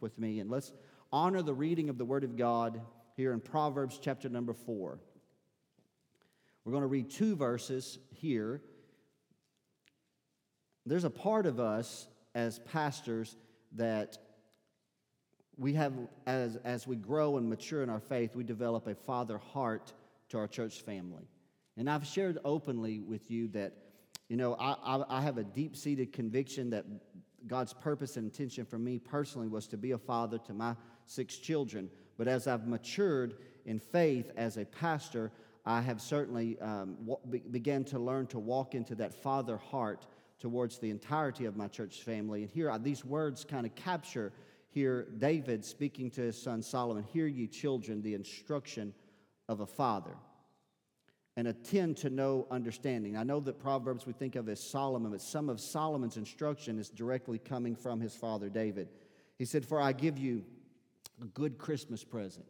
[0.00, 0.72] with me and let's
[1.12, 2.80] honor the reading of the Word of God
[3.16, 4.98] here in Proverbs chapter number four.
[6.64, 8.60] We're going to read two verses here.
[10.84, 13.36] There's a part of us as pastors
[13.76, 14.18] that
[15.56, 15.94] we have,
[16.26, 19.92] as, as we grow and mature in our faith, we develop a father heart
[20.28, 21.28] to our church family.
[21.76, 23.72] And I've shared openly with you that,
[24.28, 26.84] you know, I, I, I have a deep seated conviction that
[27.46, 30.74] God's purpose and intention for me personally was to be a father to my
[31.06, 31.90] six children.
[32.18, 35.32] But as I've matured in faith as a pastor,
[35.64, 40.06] I have certainly um, w- began to learn to walk into that father heart
[40.38, 42.42] towards the entirety of my church family.
[42.42, 44.32] And here, these words kind of capture
[44.70, 48.92] here David speaking to his son Solomon Hear ye, children, the instruction
[49.48, 50.16] of a father
[51.36, 53.16] and attend to know understanding.
[53.16, 56.88] I know that Proverbs we think of as Solomon, but some of Solomon's instruction is
[56.88, 58.88] directly coming from his father David.
[59.38, 60.44] He said, For I give you
[61.20, 62.46] a good Christmas present.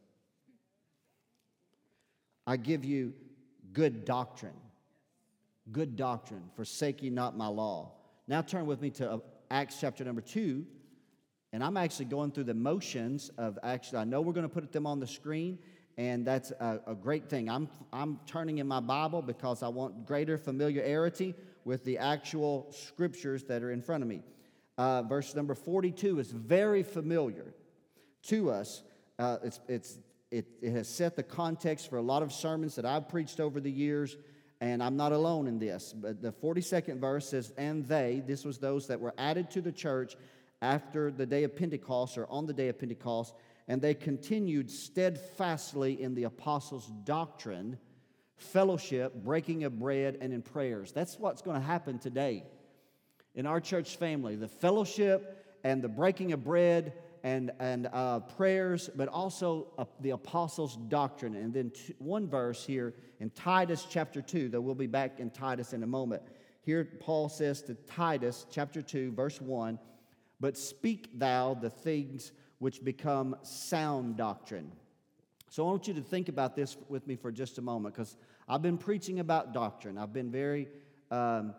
[2.46, 3.12] I give you
[3.72, 4.54] good doctrine.
[5.72, 7.92] Good doctrine, forsake ye not my law.
[8.28, 9.18] Now turn with me to uh,
[9.50, 10.64] Acts chapter number two.
[11.52, 14.70] And I'm actually going through the motions of actually, I know we're going to put
[14.72, 15.58] them on the screen,
[15.98, 17.48] and that's a, a, great thing.
[17.48, 23.44] I'm, I'm turning in my Bible because I want greater familiarity with the actual scriptures
[23.44, 24.22] that are in front of me.
[24.76, 27.54] Uh, verse number 42 is very familiar
[28.24, 28.82] to us.
[29.18, 29.98] Uh, it's, it's,
[30.30, 33.58] it, it has set the context for a lot of sermons that I've preached over
[33.58, 34.16] the years,
[34.60, 35.94] and I'm not alone in this.
[35.96, 39.72] But the 42nd verse says, And they, this was those that were added to the
[39.72, 40.14] church
[40.60, 43.34] after the day of Pentecost or on the day of Pentecost
[43.68, 47.78] and they continued steadfastly in the apostles' doctrine,
[48.36, 50.92] fellowship, breaking of bread, and in prayers.
[50.92, 52.44] That's what's going to happen today
[53.34, 56.92] in our church family the fellowship and the breaking of bread
[57.22, 61.34] and, and uh, prayers, but also uh, the apostles' doctrine.
[61.34, 65.30] And then two, one verse here in Titus chapter 2, though we'll be back in
[65.30, 66.22] Titus in a moment.
[66.62, 69.78] Here, Paul says to Titus chapter 2, verse 1
[70.38, 74.72] But speak thou the things which become sound doctrine.
[75.50, 78.16] So I want you to think about this with me for just a moment because
[78.48, 79.96] I've been preaching about doctrine.
[79.98, 80.68] I've been very,
[81.10, 81.54] um,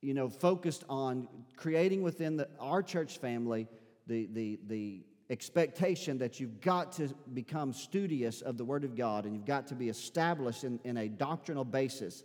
[0.00, 3.66] you know, focused on creating within the, our church family
[4.06, 9.24] the, the, the expectation that you've got to become studious of the Word of God
[9.24, 12.24] and you've got to be established in, in a doctrinal basis.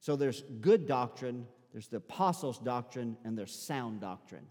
[0.00, 4.46] So there's good doctrine, there's the apostles' doctrine, and there's sound doctrine.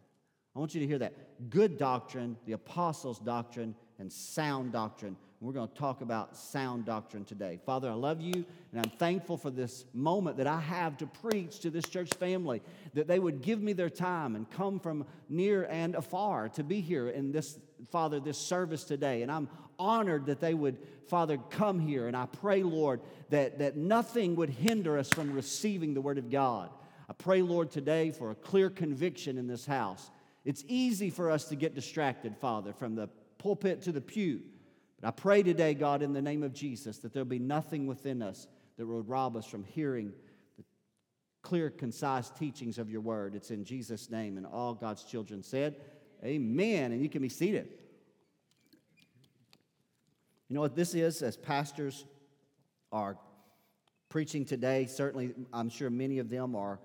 [0.56, 1.50] I want you to hear that.
[1.50, 5.16] Good doctrine, the apostles' doctrine, and sound doctrine.
[5.42, 7.60] We're going to talk about sound doctrine today.
[7.66, 11.60] Father, I love you, and I'm thankful for this moment that I have to preach
[11.60, 12.62] to this church family,
[12.94, 16.82] that they would give me their time and come from near and afar to be
[16.82, 17.58] here in this,
[17.90, 19.22] Father, this service today.
[19.22, 20.78] And I'm honored that they would,
[21.08, 22.08] Father, come here.
[22.08, 23.00] And I pray, Lord,
[23.30, 26.70] that, that nothing would hinder us from receiving the Word of God.
[27.10, 30.12] I pray, Lord, today for a clear conviction in this house
[30.46, 34.42] it's easy for us to get distracted, Father, from the pulpit to the pew.
[35.00, 38.22] But I pray today, God, in the name of Jesus, that there'll be nothing within
[38.22, 40.14] us that would rob us from hearing
[40.58, 40.64] the
[41.42, 43.36] clear, concise teachings of your word.
[43.36, 44.38] It's in Jesus' name.
[44.38, 45.76] And all God's children said,
[46.24, 46.92] Amen.
[46.92, 47.70] And you can be seated.
[50.50, 52.06] You know what this is as pastors
[52.92, 53.18] are
[54.10, 54.86] preaching today?
[54.86, 56.80] Certainly, I'm sure many of them are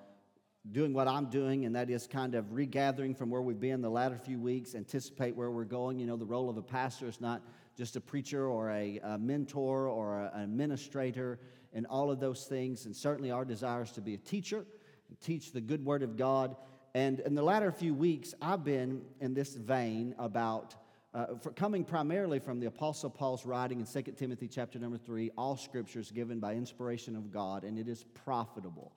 [0.73, 3.91] doing what I'm doing, and that is kind of regathering from where we've been the
[3.91, 5.99] latter few weeks, anticipate where we're going.
[5.99, 7.43] You know, the role of a pastor is not
[7.77, 11.39] just a preacher or a, a mentor or an administrator
[11.73, 12.87] and all of those things.
[12.87, 14.65] And certainly our desire is to be a teacher
[15.09, 16.57] and teach the good word of God.
[16.95, 20.77] And in the latter few weeks, I've been in this vein about
[21.13, 25.57] uh, coming primarily from the Apostle Paul's writing in 2 Timothy chapter number 3, all
[25.57, 28.93] scriptures given by inspiration of God, and it is profitable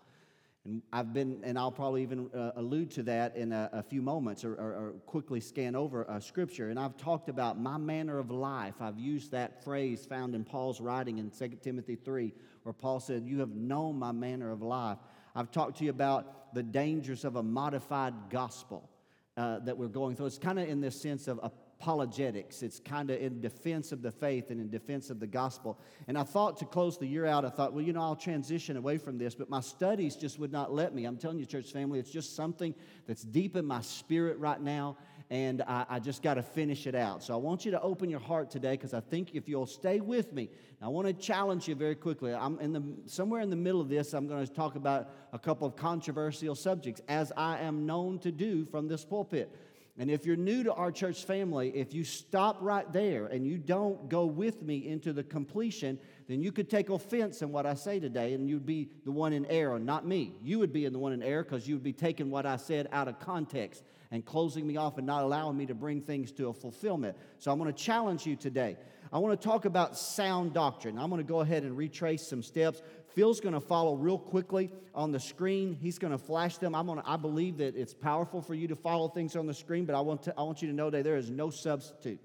[0.68, 4.02] and I've been, and I'll probably even uh, allude to that in a, a few
[4.02, 6.70] moments or, or, or, quickly scan over a scripture.
[6.70, 8.76] And I've talked about my manner of life.
[8.82, 12.34] I've used that phrase found in Paul's writing in 2 Timothy 3,
[12.64, 14.98] where Paul said, You have known my manner of life.
[15.34, 18.90] I've talked to you about the dangers of a modified gospel
[19.38, 20.26] uh, that we're going through.
[20.26, 22.64] It's kind of in this sense of a apologetics.
[22.64, 25.80] It's kind of in defense of the faith and in defense of the gospel.
[26.08, 28.78] And I thought to close the year out, I thought, well, you know, I'll transition
[28.78, 31.06] away from this, but my studies just would not let me.
[31.06, 32.74] I'm telling you, church family, it's just something
[33.06, 34.98] that's deep in my spirit right now,
[35.30, 37.22] and I, I just got to finish it out.
[37.22, 40.00] So I want you to open your heart today because I think if you'll stay
[40.00, 40.50] with me,
[40.82, 42.34] I want to challenge you very quickly.
[42.34, 45.40] I'm in the somewhere in the middle of this, I'm going to talk about a
[45.40, 49.52] couple of controversial subjects, as I am known to do from this pulpit.
[50.00, 53.58] And if you're new to our church family, if you stop right there and you
[53.58, 55.98] don't go with me into the completion,
[56.28, 59.34] then you could take offense in what I say today and you'd be the one
[59.34, 60.36] in error, not me.
[60.44, 62.58] You would be in the one in error because you would be taking what I
[62.58, 66.32] said out of context and closing me off and not allowing me to bring things
[66.34, 67.18] to a fulfillment.
[67.40, 68.78] So I'm going to challenge you today.
[69.12, 71.00] I want to talk about sound doctrine.
[71.00, 72.82] I'm going to go ahead and retrace some steps.
[73.16, 75.74] Phil's going to follow real quickly on the screen.
[75.74, 76.76] He's going to flash them.
[76.76, 79.54] I'm going to, I believe that it's powerful for you to follow things on the
[79.54, 82.20] screen, but I want, to, I want you to know that there is no substitute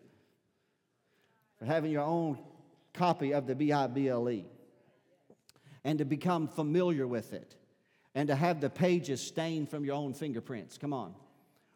[1.58, 2.38] for having your own
[2.92, 4.44] copy of the BIBLE
[5.84, 7.56] and to become familiar with it
[8.14, 10.76] and to have the pages stained from your own fingerprints.
[10.76, 11.14] Come on.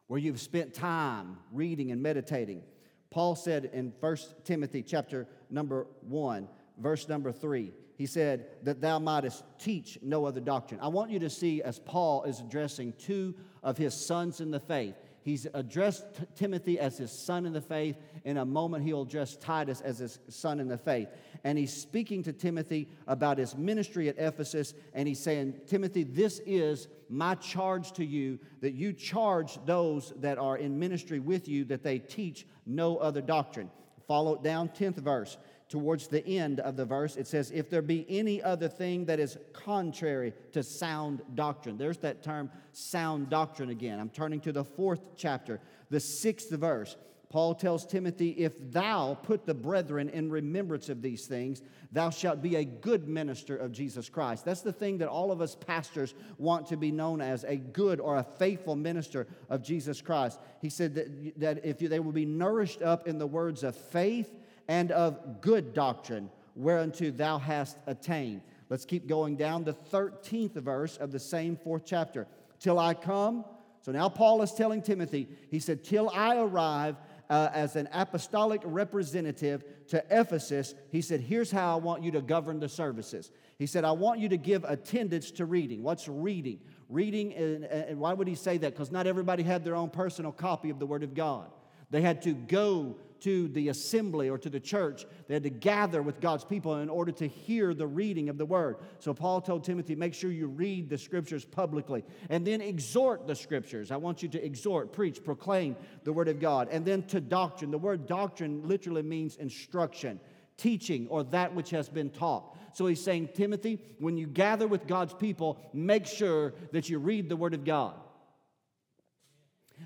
[0.08, 2.62] Where you've spent time reading and meditating.
[3.10, 6.48] Paul said in 1 Timothy chapter number 1,
[6.78, 10.80] verse number 3, he said, That thou mightest teach no other doctrine.
[10.80, 14.60] I want you to see as Paul is addressing two of his sons in the
[14.60, 14.94] faith.
[15.22, 16.04] He's addressed
[16.36, 17.96] Timothy as his son in the faith.
[18.24, 21.08] In a moment, he'll address Titus as his son in the faith.
[21.42, 24.72] And he's speaking to Timothy about his ministry at Ephesus.
[24.94, 30.38] And he's saying, Timothy, this is my charge to you that you charge those that
[30.38, 33.68] are in ministry with you that they teach no other doctrine.
[34.06, 37.82] Follow it down, 10th verse towards the end of the verse, it says, If there
[37.82, 41.76] be any other thing that is contrary to sound doctrine.
[41.76, 43.98] There's that term, sound doctrine again.
[43.98, 45.60] I'm turning to the fourth chapter,
[45.90, 46.96] the sixth verse.
[47.28, 51.60] Paul tells Timothy, If thou put the brethren in remembrance of these things,
[51.90, 54.44] thou shalt be a good minister of Jesus Christ.
[54.44, 57.98] That's the thing that all of us pastors want to be known as a good
[57.98, 60.38] or a faithful minister of Jesus Christ.
[60.62, 64.32] He said that, that if they will be nourished up in the words of faith
[64.68, 68.42] and of good doctrine, whereunto thou hast attained.
[68.68, 72.26] Let's keep going down the 13th verse of the same fourth chapter.
[72.58, 73.44] Till I come.
[73.80, 76.96] So now Paul is telling Timothy, he said, Till I arrive
[77.30, 82.22] uh, as an apostolic representative to Ephesus, he said, Here's how I want you to
[82.22, 83.30] govern the services.
[83.58, 85.82] He said, I want you to give attendance to reading.
[85.82, 86.60] What's reading?
[86.88, 88.72] Reading, and, and why would he say that?
[88.72, 91.50] Because not everybody had their own personal copy of the Word of God.
[91.90, 95.06] They had to go to the assembly or to the church.
[95.26, 98.44] They had to gather with God's people in order to hear the reading of the
[98.44, 98.76] word.
[98.98, 103.34] So Paul told Timothy, make sure you read the scriptures publicly and then exhort the
[103.34, 103.90] scriptures.
[103.90, 106.68] I want you to exhort, preach, proclaim the word of God.
[106.70, 107.70] And then to doctrine.
[107.70, 110.20] The word doctrine literally means instruction,
[110.56, 112.56] teaching, or that which has been taught.
[112.74, 117.28] So he's saying, Timothy, when you gather with God's people, make sure that you read
[117.30, 117.94] the word of God.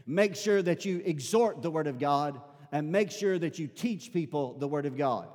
[0.06, 2.40] Make sure that you exhort the word of God
[2.72, 5.28] and make sure that you teach people the Word of God.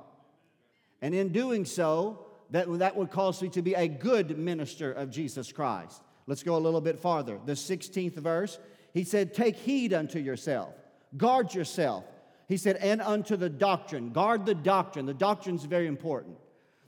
[1.02, 5.10] And in doing so, that, that would cause you to be a good minister of
[5.10, 6.02] Jesus Christ.
[6.26, 7.38] Let's go a little bit farther.
[7.44, 8.58] The 16th verse,
[8.94, 10.74] he said, Take heed unto yourself,
[11.16, 12.04] guard yourself.
[12.48, 14.12] He said, And unto the doctrine.
[14.12, 15.04] Guard the doctrine.
[15.04, 16.36] The doctrine is very important.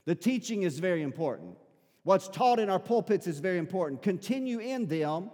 [0.05, 1.57] The teaching is very important.
[2.03, 4.01] What's taught in our pulpits is very important.
[4.01, 5.29] Continue in them,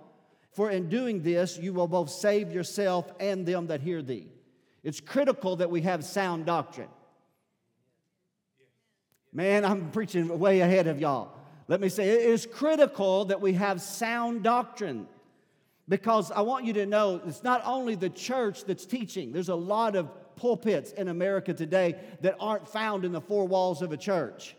[0.55, 4.27] for in doing this, you will both save yourself and them that hear thee.
[4.83, 6.87] It's critical that we have sound doctrine.
[9.33, 11.33] Man, I'm preaching way ahead of y'all.
[11.67, 15.07] Let me say, it is critical that we have sound doctrine
[15.89, 19.55] because I want you to know it's not only the church that's teaching, there's a
[19.55, 23.97] lot of pulpits in America today that aren't found in the four walls of a
[23.97, 24.55] church.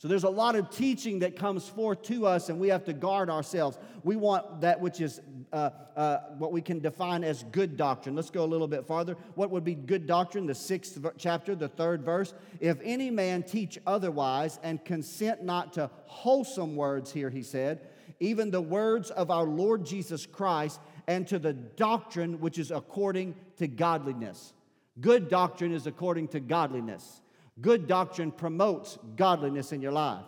[0.00, 2.94] So there's a lot of teaching that comes forth to us, and we have to
[2.94, 3.78] guard ourselves.
[4.02, 5.20] We want that which is
[5.52, 8.16] uh, uh, what we can define as good doctrine.
[8.16, 9.18] Let's go a little bit farther.
[9.34, 10.46] What would be good doctrine?
[10.46, 12.32] The sixth chapter, the third verse.
[12.60, 17.86] If any man teach otherwise and consent not to wholesome words, here he said,
[18.20, 23.34] even the words of our Lord Jesus Christ, and to the doctrine which is according
[23.58, 24.54] to godliness.
[24.98, 27.20] Good doctrine is according to godliness.
[27.60, 30.24] Good doctrine promotes godliness in your life,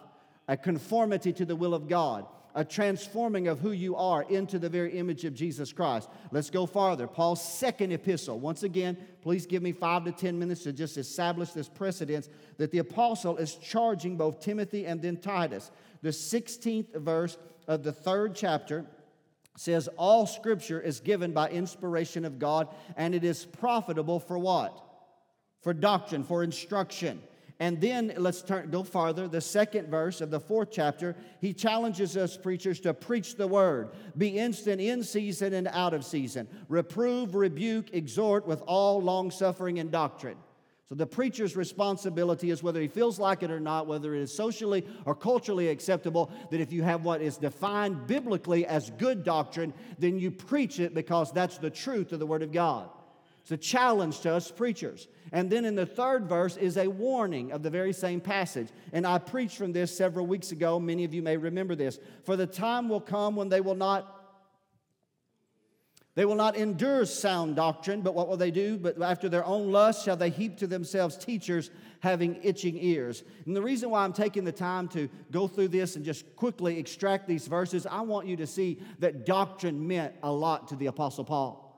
[0.48, 4.68] a conformity to the will of God, a transforming of who you are into the
[4.68, 6.08] very image of Jesus Christ.
[6.30, 7.06] Let's go farther.
[7.06, 8.38] Paul's second epistle.
[8.38, 12.70] Once again, please give me five to ten minutes to just establish this precedence that
[12.70, 15.70] the apostle is charging both Timothy and then Titus.
[16.02, 18.84] The 16th verse of the third chapter
[19.56, 24.91] says, All scripture is given by inspiration of God, and it is profitable for what?
[25.62, 27.22] For doctrine, for instruction.
[27.58, 29.28] And then let's turn, go farther.
[29.28, 33.90] The second verse of the fourth chapter, he challenges us preachers to preach the word,
[34.18, 39.78] be instant in season and out of season, reprove, rebuke, exhort with all long suffering
[39.78, 40.36] and doctrine.
[40.88, 44.34] So the preacher's responsibility is whether he feels like it or not, whether it is
[44.34, 49.72] socially or culturally acceptable, that if you have what is defined biblically as good doctrine,
[49.98, 52.90] then you preach it because that's the truth of the Word of God.
[53.40, 55.08] It's a challenge to us preachers.
[55.32, 58.68] And then in the third verse is a warning of the very same passage.
[58.92, 60.78] And I preached from this several weeks ago.
[60.78, 61.98] Many of you may remember this.
[62.24, 64.18] For the time will come when they will not
[66.14, 68.76] they will not endure sound doctrine, but what will they do?
[68.76, 71.70] But after their own lust shall they heap to themselves teachers
[72.00, 73.24] having itching ears.
[73.46, 76.78] And the reason why I'm taking the time to go through this and just quickly
[76.78, 80.86] extract these verses, I want you to see that doctrine meant a lot to the
[80.86, 81.71] Apostle Paul.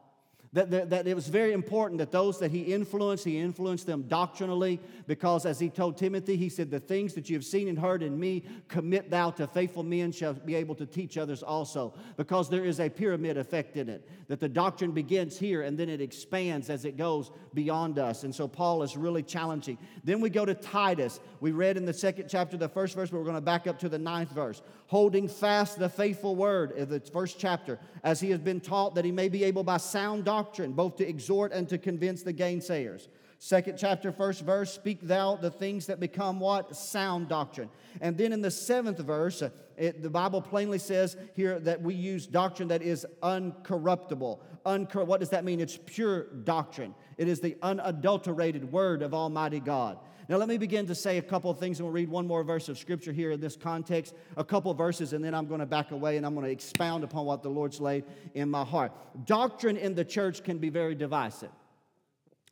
[0.54, 4.02] That, that, that, it was very important that those that he influenced, he influenced them
[4.02, 7.76] doctrinally, because as he told Timothy, he said, The things that you have seen and
[7.76, 11.92] heard in me, commit thou to faithful men, shall be able to teach others also.
[12.16, 15.88] Because there is a pyramid effect in it, that the doctrine begins here and then
[15.88, 18.22] it expands as it goes beyond us.
[18.22, 19.76] And so Paul is really challenging.
[20.04, 21.18] Then we go to Titus.
[21.40, 23.80] We read in the second chapter, the first verse, but we're going to back up
[23.80, 24.62] to the ninth verse.
[24.88, 29.04] Holding fast the faithful word of the first chapter, as he has been taught, that
[29.04, 33.08] he may be able by sound doctrine both to exhort and to convince the gainsayers.
[33.38, 36.74] Second chapter, first verse, speak thou the things that become what?
[36.76, 37.68] Sound doctrine.
[38.00, 39.42] And then in the seventh verse,
[39.76, 44.38] it, the Bible plainly says here that we use doctrine that is uncorruptible.
[44.64, 45.60] Uncor- what does that mean?
[45.60, 49.98] It's pure doctrine, it is the unadulterated word of Almighty God.
[50.26, 52.42] Now, let me begin to say a couple of things, and we'll read one more
[52.42, 55.66] verse of Scripture here in this context, a couple verses, and then I'm going to
[55.66, 58.92] back away and I'm going to expound upon what the Lord's laid in my heart.
[59.26, 61.50] Doctrine in the church can be very divisive.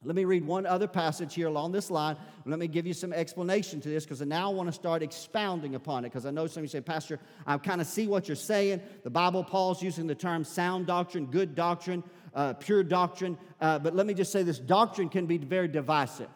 [0.05, 2.17] Let me read one other passage here along this line.
[2.45, 5.77] Let me give you some explanation to this because I now want to start expounding
[5.77, 6.09] upon it.
[6.09, 8.83] Because I know some of you say, Pastor, I kind of see what you're saying.
[9.05, 12.03] The Bible, Paul's using the term sound doctrine, good doctrine,
[12.35, 13.39] uh, pure doctrine.
[13.61, 16.29] Uh, but let me just say this doctrine can be very divisive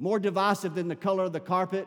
[0.00, 1.86] more divisive than the color of the carpet,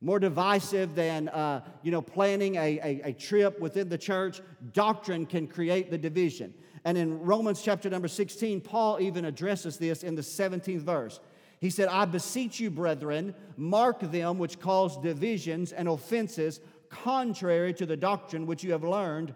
[0.00, 4.40] more divisive than uh, you know planning a, a, a trip within the church.
[4.72, 6.54] Doctrine can create the division.
[6.84, 11.20] And in Romans chapter number 16, Paul even addresses this in the 17th verse.
[11.60, 17.86] He said, I beseech you, brethren, mark them which cause divisions and offenses contrary to
[17.86, 19.32] the doctrine which you have learned,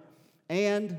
[0.48, 0.96] and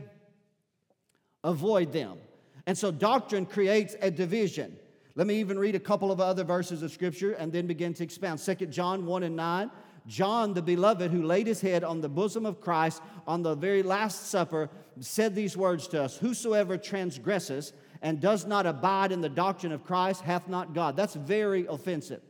[1.44, 2.18] avoid them.
[2.66, 4.78] And so doctrine creates a division.
[5.18, 8.04] Let me even read a couple of other verses of Scripture and then begin to
[8.04, 8.40] expound.
[8.40, 9.72] 2 John 1 and 9.
[10.06, 13.82] John, the beloved, who laid his head on the bosom of Christ on the very
[13.82, 14.70] Last Supper,
[15.00, 19.84] said these words to us Whosoever transgresses and does not abide in the doctrine of
[19.84, 20.96] Christ hath not God.
[20.96, 22.22] That's very offensive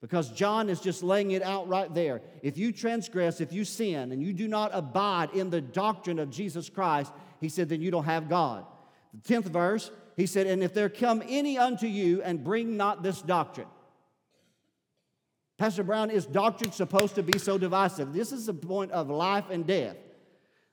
[0.00, 2.22] because John is just laying it out right there.
[2.42, 6.30] If you transgress, if you sin, and you do not abide in the doctrine of
[6.30, 8.66] Jesus Christ, he said, then you don't have God.
[9.14, 13.02] The 10th verse, he said, And if there come any unto you and bring not
[13.02, 13.68] this doctrine.
[15.58, 18.12] Pastor Brown, is doctrine supposed to be so divisive?
[18.12, 19.96] This is a point of life and death.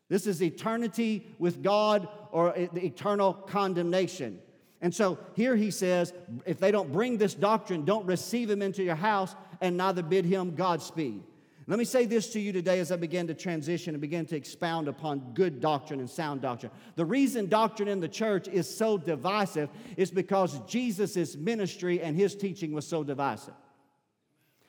[0.09, 4.39] This is eternity with God or the eternal condemnation.
[4.81, 6.13] And so here he says,
[6.45, 10.25] if they don't bring this doctrine, don't receive him into your house and neither bid
[10.25, 11.23] him Godspeed.
[11.65, 14.35] Let me say this to you today as I begin to transition and begin to
[14.35, 16.71] expound upon good doctrine and sound doctrine.
[16.95, 22.35] The reason doctrine in the church is so divisive is because Jesus' ministry and his
[22.35, 23.53] teaching was so divisive.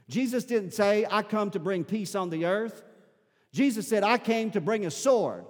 [0.08, 2.84] Jesus didn't say, I come to bring peace on the earth.
[3.52, 5.44] Jesus said, I came to bring a sword.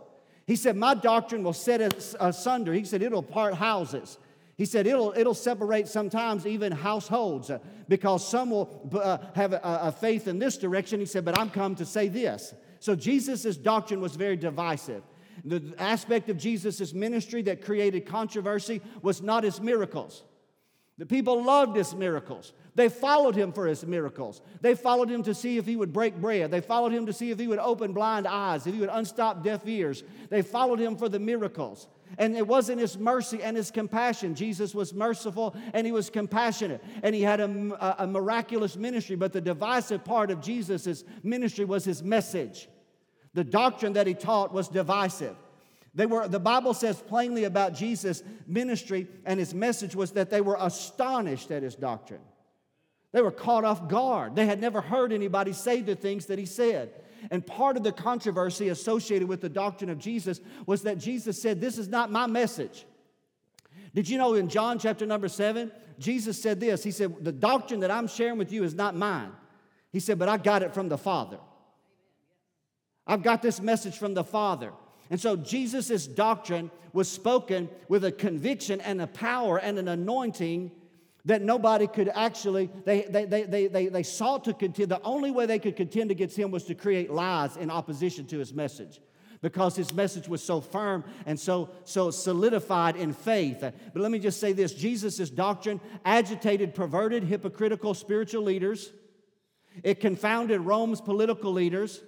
[0.47, 2.73] He said, My doctrine will set us asunder.
[2.73, 4.19] He said, It'll part houses.
[4.57, 7.59] He said it'll, it'll separate sometimes even households uh,
[7.89, 11.01] because some will uh, have a, a, faith in this direction.
[11.01, 12.55] He said, but I'm come to say this.
[12.79, 15.03] So Jesus' doctrine was very divisive.
[15.45, 20.23] The aspect of Jesus' ministry that created controversy was not his miracles.
[20.99, 22.53] The people loved his miracles.
[22.77, 24.41] They followed him for his miracles.
[24.61, 26.53] They followed him to see if he would break bread.
[26.53, 29.43] They followed him to see if he would open blind eyes, if he would unstop
[29.43, 30.05] deaf ears.
[30.31, 31.89] They followed him for the miracles.
[32.19, 34.35] And it wasn't his mercy and his compassion.
[34.35, 39.17] Jesus was merciful and he was compassionate and he had a, a miraculous ministry.
[39.17, 42.69] But the divisive part of Jesus' ministry was his message.
[43.35, 45.37] The doctrine that he taught was divisive.
[45.95, 50.41] They were, the Bible says plainly about Jesus' ministry and his message was that they
[50.41, 52.23] were astonished at his doctrine.
[53.13, 54.35] They were caught off guard.
[54.35, 56.91] They had never heard anybody say the things that he said.
[57.31, 61.61] And part of the controversy associated with the doctrine of Jesus was that Jesus said,
[61.61, 62.87] This is not my message.
[63.95, 66.83] Did you know in John chapter number seven, Jesus said this?
[66.83, 69.33] He said, The doctrine that I'm sharing with you is not mine.
[69.93, 71.39] He said, But I got it from the Father.
[73.07, 74.73] I've got this message from the Father.
[75.11, 80.73] And so Jesus' doctrine was spoken with a conviction and a power and an anointing
[81.25, 84.91] that nobody could actually, they, they, they, they, they, sought to contend.
[84.91, 88.39] The only way they could contend against him was to create lies in opposition to
[88.39, 89.01] his message
[89.41, 93.61] because his message was so firm and so, so solidified in faith.
[93.61, 98.93] But let me just say this Jesus' doctrine agitated, perverted, hypocritical spiritual leaders.
[99.83, 102.03] It confounded Rome's political leaders.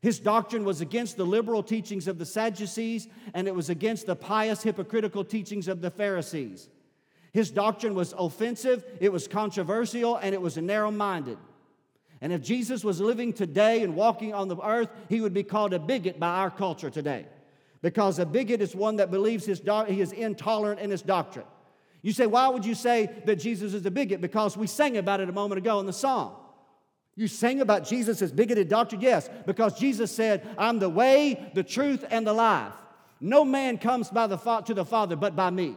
[0.00, 4.16] His doctrine was against the liberal teachings of the Sadducees, and it was against the
[4.16, 6.68] pious, hypocritical teachings of the Pharisees.
[7.32, 11.38] His doctrine was offensive, it was controversial, and it was narrow minded.
[12.20, 15.72] And if Jesus was living today and walking on the earth, he would be called
[15.72, 17.26] a bigot by our culture today.
[17.82, 21.46] Because a bigot is one that believes his do- he is intolerant in his doctrine.
[22.02, 24.20] You say, why would you say that Jesus is a bigot?
[24.20, 26.36] Because we sang about it a moment ago in the song.
[27.16, 29.00] You sang about Jesus' as bigoted doctrine?
[29.00, 32.72] Yes, because Jesus said, I'm the way, the truth, and the life.
[33.20, 35.76] No man comes by the fa- to the Father but by me.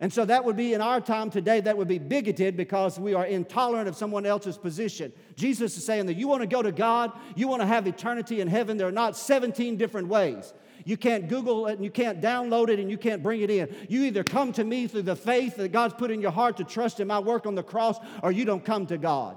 [0.00, 3.14] And so that would be in our time today, that would be bigoted because we
[3.14, 5.12] are intolerant of someone else's position.
[5.34, 8.40] Jesus is saying that you want to go to God, you want to have eternity
[8.40, 10.54] in heaven, there are not 17 different ways.
[10.84, 13.74] You can't Google it and you can't download it and you can't bring it in.
[13.88, 16.64] You either come to me through the faith that God's put in your heart to
[16.64, 19.36] trust in my work on the cross, or you don't come to God.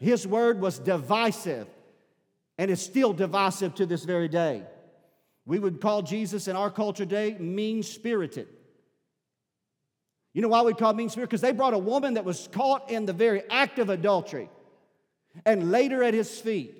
[0.00, 1.68] His word was divisive
[2.58, 4.64] and is still divisive to this very day.
[5.46, 8.48] We would call Jesus in our culture today mean spirited.
[10.32, 11.28] You know why we call mean spirit?
[11.28, 14.48] Because they brought a woman that was caught in the very act of adultery
[15.44, 16.78] and laid her at his feet.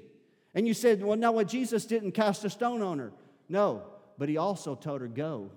[0.54, 3.12] And you said, well, no, Jesus didn't cast a stone on her.
[3.49, 3.82] No,
[4.18, 5.50] but he also told her, go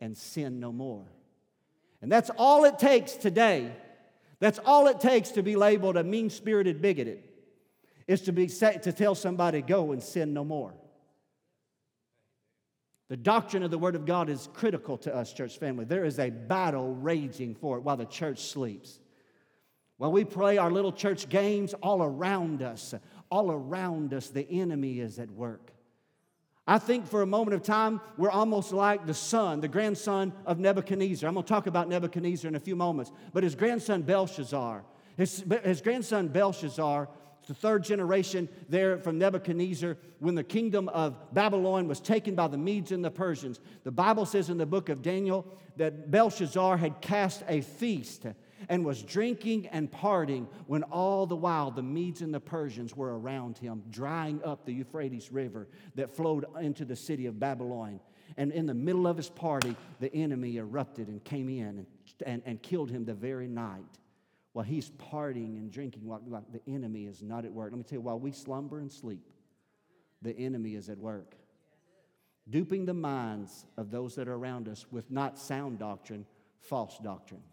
[0.00, 1.04] and sin no more.
[2.02, 3.72] And that's all it takes today.
[4.40, 7.22] That's all it takes to be labeled a mean spirited bigoted,
[8.06, 10.72] is to, be, to tell somebody, go and sin no more.
[13.08, 15.86] The doctrine of the Word of God is critical to us, church family.
[15.86, 19.00] There is a battle raging for it while the church sleeps.
[19.96, 22.94] While we play our little church games, all around us,
[23.30, 25.72] all around us, the enemy is at work.
[26.66, 30.58] I think for a moment of time, we're almost like the son, the grandson of
[30.58, 31.26] Nebuchadnezzar.
[31.26, 33.10] I'm going to talk about Nebuchadnezzar in a few moments.
[33.32, 34.84] But his grandson Belshazzar,
[35.16, 37.08] his, his grandson Belshazzar
[37.48, 42.58] the third generation there from Nebuchadnezzar when the kingdom of Babylon was taken by the
[42.58, 43.58] Medes and the Persians.
[43.84, 45.46] The Bible says in the book of Daniel
[45.76, 48.26] that Belshazzar had cast a feast
[48.68, 53.18] and was drinking and partying when all the while the Medes and the Persians were
[53.18, 57.98] around him, drying up the Euphrates River that flowed into the city of Babylon.
[58.36, 61.86] And in the middle of his party, the enemy erupted and came in and,
[62.26, 63.86] and, and killed him the very night
[64.58, 67.70] while he's partying and drinking, while, while the enemy is not at work.
[67.70, 69.22] Let me tell you, while we slumber and sleep,
[70.20, 71.36] the enemy is at work,
[72.50, 76.26] duping the minds of those that are around us with not sound doctrine,
[76.58, 77.44] false doctrine.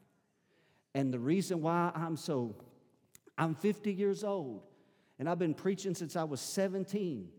[0.96, 2.56] And the reason why I'm so,
[3.38, 4.64] I'm 50 years old,
[5.20, 7.30] and I've been preaching since I was 17.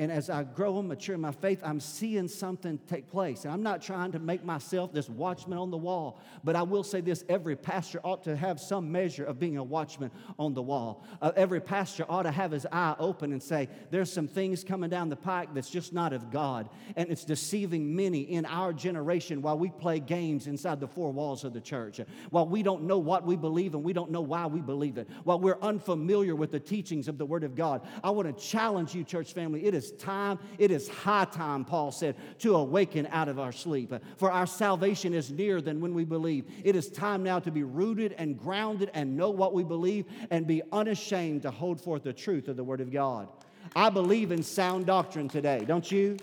[0.00, 3.44] And as I grow and mature in my faith, I'm seeing something take place.
[3.44, 6.82] And I'm not trying to make myself this watchman on the wall, but I will
[6.82, 10.62] say this every pastor ought to have some measure of being a watchman on the
[10.62, 11.04] wall.
[11.20, 14.88] Uh, every pastor ought to have his eye open and say, There's some things coming
[14.88, 16.70] down the pike that's just not of God.
[16.96, 21.44] And it's deceiving many in our generation while we play games inside the four walls
[21.44, 24.46] of the church, while we don't know what we believe and we don't know why
[24.46, 27.86] we believe it, while we're unfamiliar with the teachings of the Word of God.
[28.02, 29.66] I want to challenge you, church family.
[29.66, 33.92] It is time, it is high time, Paul said, to awaken out of our sleep.
[34.16, 36.46] For our salvation is nearer than when we believe.
[36.64, 40.46] It is time now to be rooted and grounded and know what we believe and
[40.46, 43.28] be unashamed to hold forth the truth of the Word of God.
[43.76, 46.16] I believe in sound doctrine today, don't you?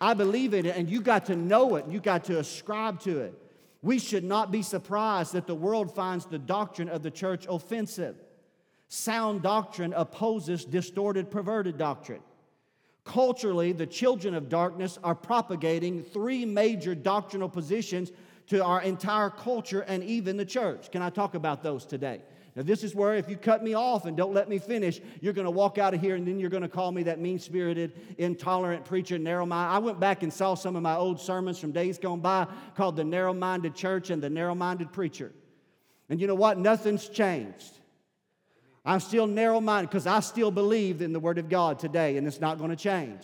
[0.00, 3.00] I believe in it, and you got to know it, and you got to ascribe
[3.00, 3.34] to it.
[3.82, 8.16] We should not be surprised that the world finds the doctrine of the church offensive.
[8.88, 12.22] Sound doctrine opposes distorted, perverted doctrine.
[13.04, 18.12] Culturally, the children of darkness are propagating three major doctrinal positions
[18.46, 20.90] to our entire culture and even the church.
[20.90, 22.22] Can I talk about those today?
[22.56, 25.32] Now, this is where if you cut me off and don't let me finish, you're
[25.32, 27.38] going to walk out of here and then you're going to call me that mean
[27.38, 29.74] spirited, intolerant preacher, narrow minded.
[29.74, 32.94] I went back and saw some of my old sermons from days gone by called
[32.96, 35.32] The Narrow Minded Church and The Narrow Minded Preacher.
[36.08, 36.58] And you know what?
[36.58, 37.80] Nothing's changed.
[38.84, 42.26] I'm still narrow minded because I still believe in the Word of God today, and
[42.26, 43.22] it's not going to change.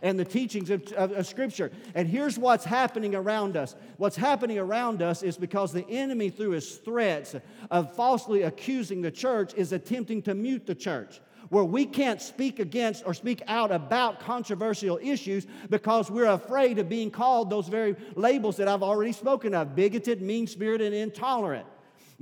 [0.00, 1.70] And the teachings of, of, of, Scripture.
[1.94, 3.76] And here's what's happening around us.
[3.98, 7.36] What's happening around us is because the enemy, through his threats
[7.70, 11.20] of falsely accusing the church, is attempting to mute the church
[11.50, 16.88] where we can't speak against or speak out about controversial issues because we're afraid of
[16.88, 21.66] being called those very labels that I've already spoken of bigoted, mean spirited, and intolerant.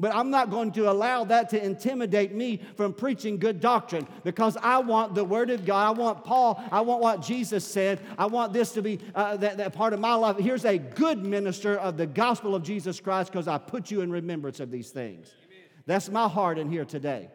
[0.01, 4.57] But I'm not going to allow that to intimidate me from preaching good doctrine because
[4.57, 5.89] I want the Word of God.
[5.89, 6.65] I want Paul.
[6.73, 8.01] I want what Jesus said.
[8.17, 10.39] I want this to be uh, that, that part of my life.
[10.39, 14.11] Here's a good minister of the gospel of Jesus Christ because I put you in
[14.11, 15.35] remembrance of these things.
[15.45, 15.65] Amen.
[15.85, 17.29] That's my heart in here today.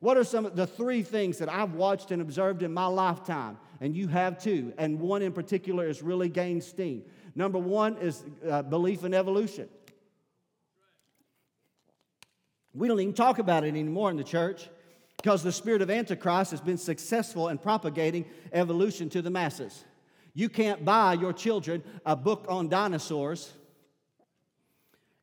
[0.00, 3.56] What are some of the three things that I've watched and observed in my lifetime?
[3.80, 4.74] And you have too.
[4.76, 7.02] And one in particular has really gained steam.
[7.34, 9.70] Number one is uh, belief in evolution.
[12.74, 14.68] We don't even talk about it anymore in the church
[15.16, 19.84] because the spirit of Antichrist has been successful in propagating evolution to the masses.
[20.34, 23.52] You can't buy your children a book on dinosaurs,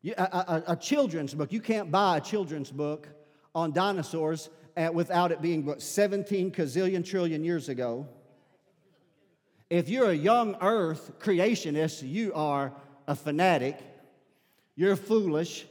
[0.05, 1.51] a, a, a children's book.
[1.53, 3.07] You can't buy a children's book
[3.55, 4.49] on dinosaurs
[4.93, 8.07] without it being 17 gazillion trillion years ago.
[9.69, 12.73] If you're a young earth creationist, you are
[13.07, 13.79] a fanatic,
[14.75, 15.65] you're foolish,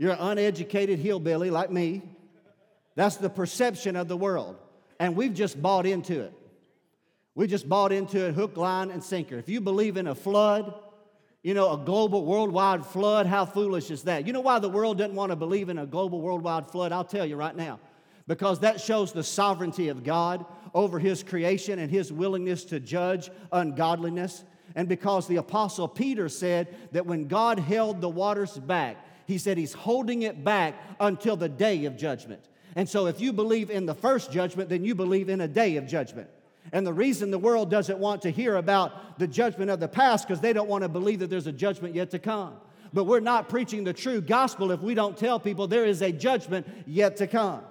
[0.00, 2.00] you're an uneducated hillbilly like me.
[2.94, 4.56] That's the perception of the world.
[4.98, 6.32] And we've just bought into it.
[7.34, 9.36] We just bought into it hook, line, and sinker.
[9.36, 10.72] If you believe in a flood,
[11.42, 14.26] you know, a global worldwide flood, how foolish is that?
[14.26, 16.92] You know why the world doesn't want to believe in a global worldwide flood?
[16.92, 17.78] I'll tell you right now.
[18.26, 23.30] Because that shows the sovereignty of God over His creation and His willingness to judge
[23.52, 24.44] ungodliness.
[24.74, 28.96] And because the Apostle Peter said that when God held the waters back,
[29.30, 32.42] he said he's holding it back until the day of judgment.
[32.76, 35.76] And so, if you believe in the first judgment, then you believe in a day
[35.76, 36.28] of judgment.
[36.72, 40.26] And the reason the world doesn't want to hear about the judgment of the past
[40.26, 42.54] because they don't want to believe that there's a judgment yet to come.
[42.92, 46.12] But we're not preaching the true gospel if we don't tell people there is a
[46.12, 47.62] judgment yet to come.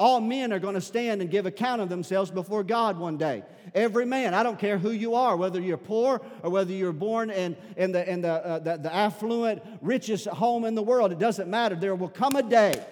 [0.00, 3.44] All men are going to stand and give account of themselves before God one day.
[3.74, 7.28] Every man, I don't care who you are, whether you're poor or whether you're born
[7.28, 11.18] in, in, the, in the, uh, the, the affluent, richest home in the world, it
[11.18, 11.74] doesn't matter.
[11.74, 12.82] There will come a day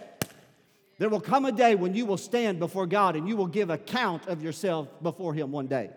[0.99, 3.71] there will come a day when you will stand before God and you will give
[3.71, 5.91] account of yourself before Him one day.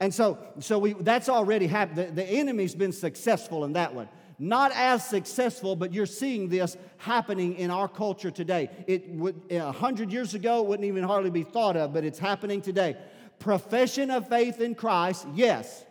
[0.00, 1.98] And so, so we, that's already happened.
[1.98, 6.76] The, the enemy's been successful in that one not as successful, but you're seeing this
[6.96, 8.70] happening in our culture today.
[8.86, 12.60] It would, a hundred years ago, wouldn't even hardly be thought of, but it's happening
[12.60, 12.96] today.
[13.38, 15.84] Profession of faith in Christ, yes,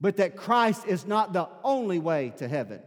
[0.00, 2.80] but that Christ is not the only way to heaven.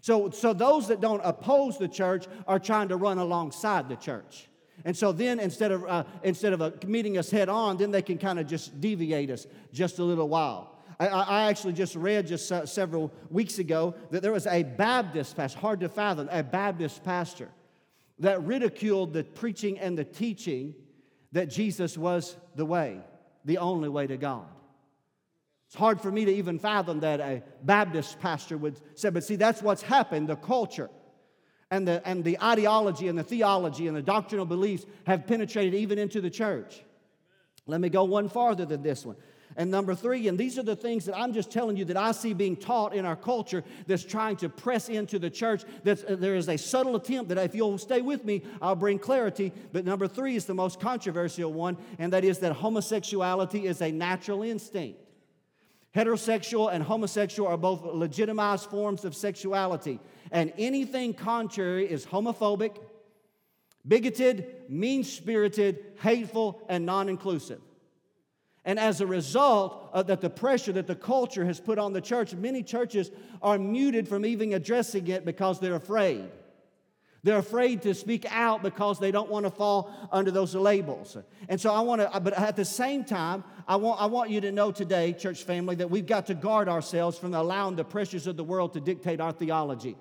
[0.00, 4.48] So, so those that don't oppose the church are trying to run alongside the church.
[4.84, 8.02] And so then instead of, uh, instead of uh, meeting us head on, then they
[8.02, 10.75] can kind of just deviate us just a little while.
[10.98, 15.58] I, I actually just read just several weeks ago that there was a Baptist pastor,
[15.58, 17.48] hard to fathom, a Baptist pastor
[18.18, 20.74] that ridiculed the preaching and the teaching
[21.32, 23.00] that Jesus was the way,
[23.44, 24.46] the only way to God.
[25.66, 29.36] It's hard for me to even fathom that a Baptist pastor would say, but see,
[29.36, 30.28] that's what's happened.
[30.28, 30.88] The culture
[31.70, 35.98] and the, and the ideology and the theology and the doctrinal beliefs have penetrated even
[35.98, 36.82] into the church.
[37.66, 39.16] Let me go one farther than this one.
[39.58, 42.12] And number three, and these are the things that I'm just telling you that I
[42.12, 45.62] see being taught in our culture that's trying to press into the church.
[45.84, 48.98] That uh, there is a subtle attempt that if you'll stay with me, I'll bring
[48.98, 49.52] clarity.
[49.72, 53.90] But number three is the most controversial one, and that is that homosexuality is a
[53.90, 55.00] natural instinct.
[55.94, 59.98] Heterosexual and homosexual are both legitimized forms of sexuality,
[60.30, 62.76] and anything contrary is homophobic,
[63.88, 67.62] bigoted, mean spirited, hateful, and non inclusive.
[68.66, 72.00] And as a result of that, the pressure that the culture has put on the
[72.00, 76.28] church, many churches are muted from even addressing it because they're afraid.
[77.22, 81.16] They're afraid to speak out because they don't want to fall under those labels.
[81.48, 84.30] And so I want to, uh, but at the same time, I want, I want
[84.30, 87.84] you to know today, church family, that we've got to guard ourselves from allowing the
[87.84, 89.96] pressures of the world to dictate our theology.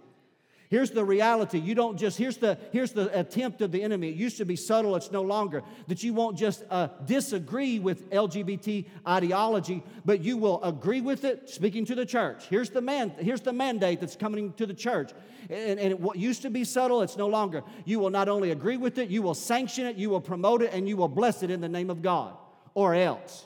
[0.69, 1.60] Here's the reality.
[1.60, 4.10] You don't just, here's the, here's the attempt of the enemy.
[4.10, 5.62] It used to be subtle, it's no longer.
[5.88, 11.49] That you won't just uh, disagree with LGBT ideology, but you will agree with it,
[11.49, 12.45] speaking to the church.
[12.49, 15.12] Here's the, man, here's the mandate that's coming to the church.
[15.49, 17.62] And, and what used to be subtle, it's no longer.
[17.86, 20.73] You will not only agree with it, you will sanction it, you will promote it,
[20.73, 22.36] and you will bless it in the name of God,
[22.73, 23.45] or else.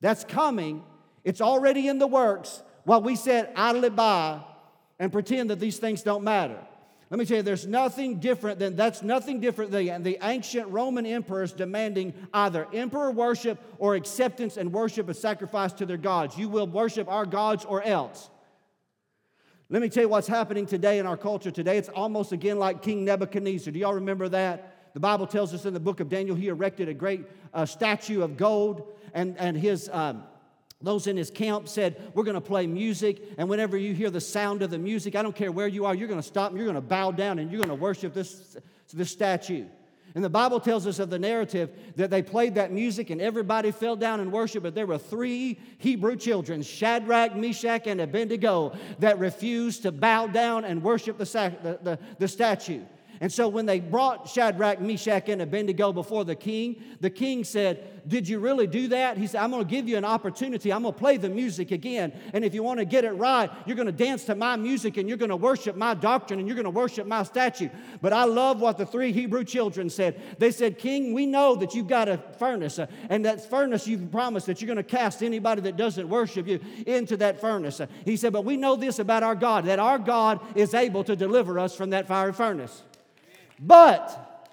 [0.00, 0.82] That's coming.
[1.22, 2.62] It's already in the works.
[2.82, 4.40] While we said idly by,
[5.02, 6.56] and pretend that these things don't matter.
[7.10, 11.06] Let me tell you, there's nothing different than that's nothing different than the ancient Roman
[11.06, 16.38] emperors demanding either emperor worship or acceptance and worship and sacrifice to their gods.
[16.38, 18.30] You will worship our gods or else.
[19.70, 21.78] Let me tell you what's happening today in our culture today.
[21.78, 23.72] It's almost again like King Nebuchadnezzar.
[23.72, 24.94] Do y'all remember that?
[24.94, 28.22] The Bible tells us in the book of Daniel, he erected a great uh, statue
[28.22, 29.90] of gold, and, and his.
[29.92, 30.22] Um,
[30.82, 34.20] those in his camp said, We're going to play music, and whenever you hear the
[34.20, 36.58] sound of the music, I don't care where you are, you're going to stop and
[36.58, 38.56] you're going to bow down and you're going to worship this,
[38.92, 39.66] this statue.
[40.14, 43.70] And the Bible tells us of the narrative that they played that music and everybody
[43.70, 49.18] fell down and worshiped, but there were three Hebrew children, Shadrach, Meshach, and Abednego, that
[49.18, 52.82] refused to bow down and worship the, the, the, the statue.
[53.22, 58.02] And so when they brought Shadrach, Meshach, and Abednego before the king, the king said,
[58.08, 59.16] Did you really do that?
[59.16, 60.72] He said, I'm going to give you an opportunity.
[60.72, 62.12] I'm going to play the music again.
[62.32, 64.96] And if you want to get it right, you're going to dance to my music
[64.96, 67.68] and you're going to worship my doctrine and you're going to worship my statue.
[68.00, 70.20] But I love what the three Hebrew children said.
[70.40, 74.10] They said, King, we know that you've got a furnace, uh, and that furnace you've
[74.10, 76.58] promised that you're going to cast anybody that doesn't worship you
[76.88, 77.78] into that furnace.
[77.78, 81.04] Uh, he said, But we know this about our God, that our God is able
[81.04, 82.82] to deliver us from that fiery furnace.
[83.64, 84.50] But,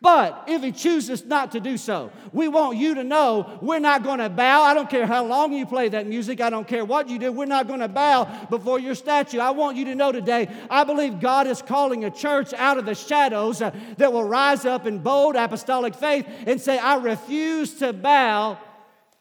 [0.00, 4.02] but if he chooses not to do so, we want you to know we're not
[4.02, 4.62] going to bow.
[4.62, 7.30] I don't care how long you play that music, I don't care what you do,
[7.30, 9.38] we're not going to bow before your statue.
[9.38, 12.84] I want you to know today, I believe God is calling a church out of
[12.84, 17.74] the shadows uh, that will rise up in bold apostolic faith and say, I refuse
[17.74, 18.58] to bow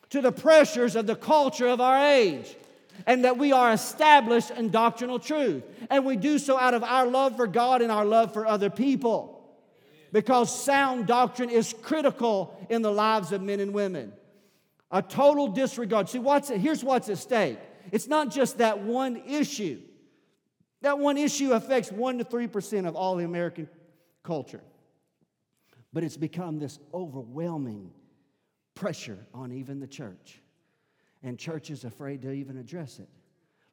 [0.09, 2.55] to the pressures of the culture of our age
[3.07, 5.63] and that we are established in doctrinal truth.
[5.89, 8.69] And we do so out of our love for God and our love for other
[8.69, 9.33] people.
[10.11, 14.11] Because sound doctrine is critical in the lives of men and women.
[14.91, 16.09] A total disregard.
[16.09, 17.57] See, what's, here's what's at stake
[17.91, 19.79] it's not just that one issue.
[20.81, 23.69] That one issue affects 1% to 3% of all the American
[24.21, 24.61] culture.
[25.93, 27.91] But it's become this overwhelming
[28.75, 30.41] pressure on even the church
[31.23, 33.09] and church is afraid to even address it,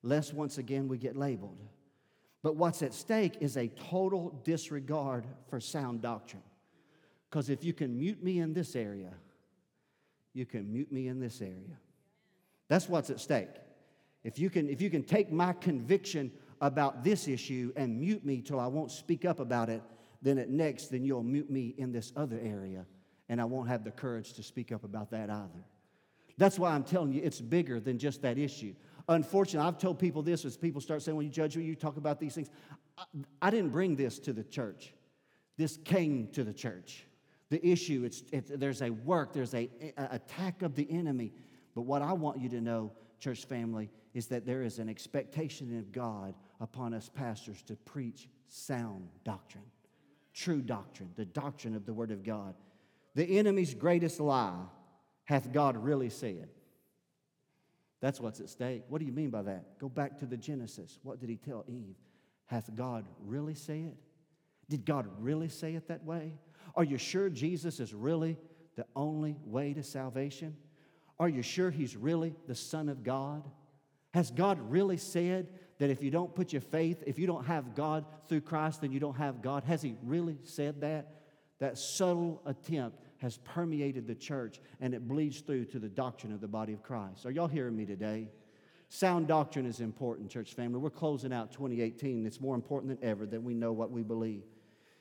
[0.02, 1.58] lest once again we get labeled.
[2.42, 6.42] But what's at stake is a total disregard for sound doctrine.
[7.30, 9.12] Because if you can mute me in this area,
[10.34, 11.78] you can mute me in this area.
[12.68, 13.48] That's what's at stake.
[14.24, 18.40] If you can, if you can take my conviction about this issue and mute me
[18.40, 19.82] till I won't speak up about it,
[20.22, 22.86] then at next, then you'll mute me in this other area,
[23.28, 25.64] and I won't have the courage to speak up about that either.
[26.36, 28.74] That's why I'm telling you it's bigger than just that issue.
[29.08, 31.96] Unfortunately, I've told people this as people start saying, when you judge me, you talk
[31.96, 32.48] about these things.
[32.96, 33.04] I,
[33.42, 34.92] I didn't bring this to the church.
[35.56, 37.04] This came to the church.
[37.50, 41.32] The issue, it's, there's a work, there's a attack of the enemy.
[41.74, 45.78] But what I want you to know, church family, is that there is an expectation
[45.78, 49.64] of God upon us pastors to preach sound doctrine,
[50.32, 52.54] true doctrine, the doctrine of the Word of God.
[53.14, 54.64] The enemy's greatest lie
[55.24, 56.48] Hath God really said?
[58.00, 58.82] That's what's at stake.
[58.88, 59.78] What do you mean by that?
[59.78, 60.98] Go back to the Genesis.
[61.02, 61.96] What did he tell Eve?
[62.46, 63.96] Hath God really said?
[64.68, 66.34] Did God really say it that way?
[66.74, 68.36] Are you sure Jesus is really
[68.76, 70.56] the only way to salvation?
[71.18, 73.44] Are you sure he's really the Son of God?
[74.12, 77.74] Has God really said that if you don't put your faith, if you don't have
[77.74, 79.64] God through Christ, then you don't have God?
[79.64, 81.08] Has he really said that?
[81.60, 86.42] That subtle attempt has permeated the church and it bleeds through to the doctrine of
[86.42, 87.24] the body of Christ.
[87.24, 88.28] Are y'all hearing me today?
[88.90, 90.78] Sound doctrine is important, church family.
[90.78, 92.26] We're closing out 2018.
[92.26, 94.42] It's more important than ever that we know what we believe.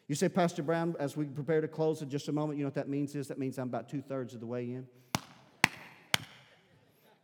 [0.07, 2.67] You say, Pastor Brown, as we prepare to close in just a moment, you know
[2.67, 3.27] what that means is?
[3.27, 4.87] That means I'm about two thirds of the way in.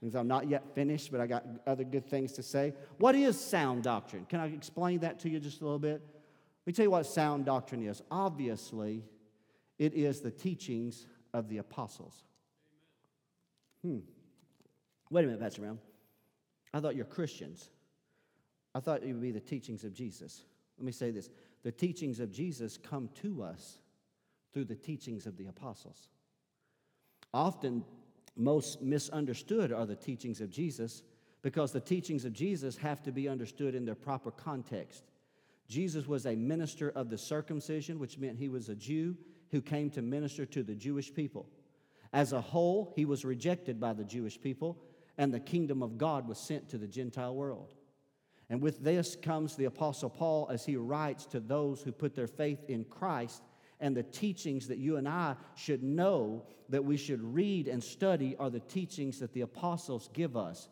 [0.01, 2.73] means I'm not yet finished, but I got other good things to say.
[2.97, 4.25] What is sound doctrine?
[4.25, 6.01] Can I explain that to you just a little bit?
[6.01, 8.01] Let me tell you what sound doctrine is.
[8.11, 9.05] Obviously,
[9.79, 12.23] it is the teachings of the apostles.
[13.81, 13.99] Hmm.
[15.09, 15.79] Wait a minute, Pastor Brown.
[16.73, 17.69] I thought you're Christians.
[18.75, 20.43] I thought it would be the teachings of Jesus.
[20.77, 21.29] Let me say this
[21.63, 23.79] the teachings of Jesus come to us
[24.53, 26.09] through the teachings of the apostles.
[27.33, 27.83] Often,
[28.35, 31.03] most misunderstood are the teachings of Jesus
[31.41, 35.03] because the teachings of Jesus have to be understood in their proper context.
[35.67, 39.15] Jesus was a minister of the circumcision, which meant he was a Jew
[39.51, 41.47] who came to minister to the Jewish people.
[42.13, 44.77] As a whole, he was rejected by the Jewish people,
[45.17, 47.73] and the kingdom of God was sent to the Gentile world.
[48.49, 52.27] And with this comes the Apostle Paul as he writes to those who put their
[52.27, 53.43] faith in Christ
[53.79, 58.35] and the teachings that you and I should know that we should read and study
[58.37, 60.67] are the teachings that the apostles give us.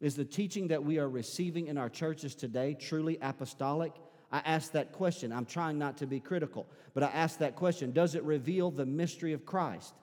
[0.00, 3.92] Is the teaching that we are receiving in our churches today truly apostolic?
[4.30, 5.32] I ask that question.
[5.32, 8.86] I'm trying not to be critical, but I ask that question Does it reveal the
[8.86, 9.94] mystery of Christ?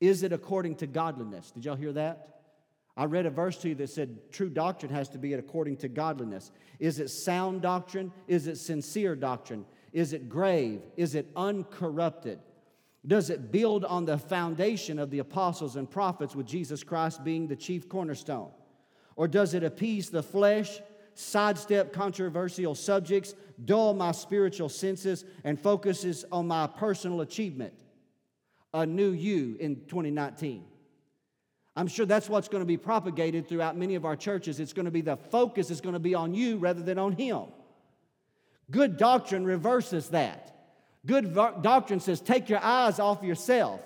[0.00, 1.50] Is it according to godliness?
[1.50, 2.36] Did y'all hear that?
[2.98, 5.88] I read a verse to you that said true doctrine has to be according to
[5.88, 6.50] godliness.
[6.78, 8.10] Is it sound doctrine?
[8.26, 9.66] Is it sincere doctrine?
[9.92, 10.80] Is it grave?
[10.96, 12.38] Is it uncorrupted?
[13.06, 17.46] Does it build on the foundation of the apostles and prophets with Jesus Christ being
[17.46, 18.50] the chief cornerstone?
[19.14, 20.80] Or does it appease the flesh,
[21.16, 27.74] sidestep controversial subjects, dull my spiritual senses, and focuses on my personal achievement?
[28.72, 30.64] A new you in 2019.
[31.74, 34.60] I'm sure that's what's going to be propagated throughout many of our churches.
[34.60, 37.12] It's going to be the focus is going to be on you rather than on
[37.12, 37.44] him.
[38.70, 40.52] Good doctrine reverses that.
[41.04, 43.80] Good doctrine says take your eyes off yourself.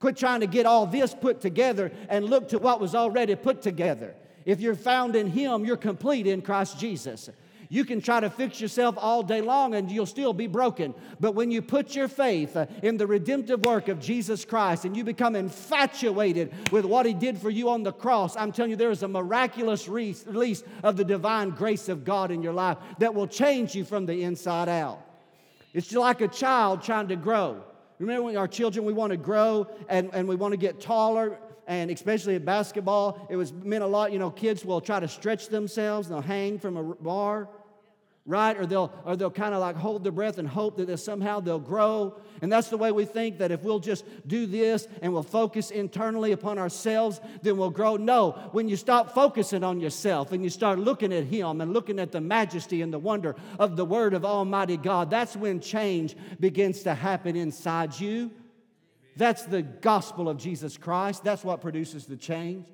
[0.00, 3.62] Quit trying to get all this put together and look to what was already put
[3.62, 4.14] together.
[4.48, 7.28] If you're found in Him, you're complete in Christ Jesus.
[7.68, 10.94] You can try to fix yourself all day long and you'll still be broken.
[11.20, 14.96] But when you put your faith uh, in the redemptive work of Jesus Christ and
[14.96, 18.78] you become infatuated with what He did for you on the cross, I'm telling you,
[18.78, 23.14] there is a miraculous release of the divine grace of God in your life that
[23.14, 25.02] will change you from the inside out.
[25.74, 27.62] It's like a child trying to grow.
[27.98, 31.38] Remember when our children, we want to grow and, and we want to get taller
[31.68, 34.10] and especially at basketball, it was meant a lot.
[34.10, 37.46] You know, kids will try to stretch themselves and they'll hang from a bar,
[38.24, 38.58] right?
[38.58, 41.58] Or they'll or they'll kind of like hold their breath and hope that somehow they'll
[41.58, 42.18] grow.
[42.40, 45.70] And that's the way we think that if we'll just do this and we'll focus
[45.70, 47.96] internally upon ourselves, then we'll grow.
[47.96, 51.98] No, when you stop focusing on yourself and you start looking at Him and looking
[51.98, 56.16] at the majesty and the wonder of the Word of Almighty God, that's when change
[56.40, 58.30] begins to happen inside you.
[59.18, 61.24] That's the gospel of Jesus Christ.
[61.24, 62.66] That's what produces the change.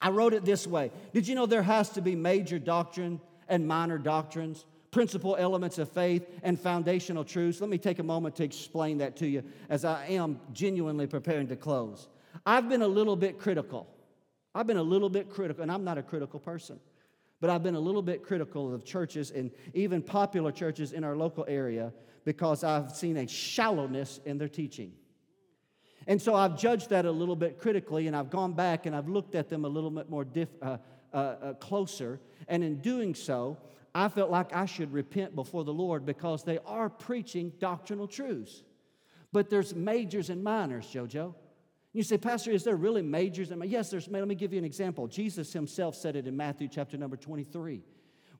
[0.00, 3.66] I wrote it this way Did you know there has to be major doctrine and
[3.66, 7.60] minor doctrines, principal elements of faith, and foundational truths?
[7.60, 11.48] Let me take a moment to explain that to you as I am genuinely preparing
[11.48, 12.06] to close.
[12.46, 13.88] I've been a little bit critical.
[14.54, 16.78] I've been a little bit critical, and I'm not a critical person,
[17.40, 21.16] but I've been a little bit critical of churches and even popular churches in our
[21.16, 21.92] local area
[22.24, 24.92] because I've seen a shallowness in their teaching.
[26.10, 29.06] And so I've judged that a little bit critically, and I've gone back and I've
[29.06, 30.78] looked at them a little bit more diff, uh,
[31.14, 32.18] uh, uh, closer.
[32.48, 33.58] And in doing so,
[33.94, 38.64] I felt like I should repent before the Lord because they are preaching doctrinal truths.
[39.30, 41.32] But there's majors and minors, JoJo.
[41.92, 43.52] You say, Pastor, is there really majors?
[43.52, 44.08] And yes, there's.
[44.08, 45.06] Let me give you an example.
[45.06, 47.84] Jesus himself said it in Matthew chapter number 23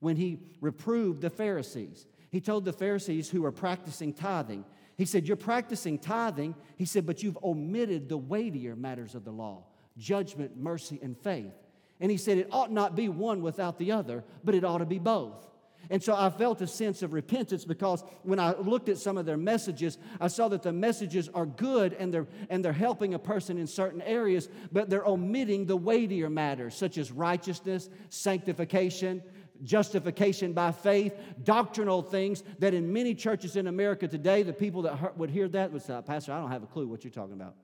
[0.00, 2.08] when he reproved the Pharisees.
[2.30, 4.64] He told the Pharisees who were practicing tithing,
[5.00, 6.54] he said, You're practicing tithing.
[6.76, 9.64] He said, But you've omitted the weightier matters of the law
[9.96, 11.54] judgment, mercy, and faith.
[12.00, 14.84] And he said, It ought not be one without the other, but it ought to
[14.84, 15.46] be both.
[15.88, 19.24] And so I felt a sense of repentance because when I looked at some of
[19.24, 23.18] their messages, I saw that the messages are good and they're, and they're helping a
[23.18, 29.22] person in certain areas, but they're omitting the weightier matters such as righteousness, sanctification,
[29.64, 35.16] justification by faith, doctrinal things that in many churches in America today, the people that
[35.16, 37.54] would hear that would say, Pastor, I don't have a clue what you're talking about.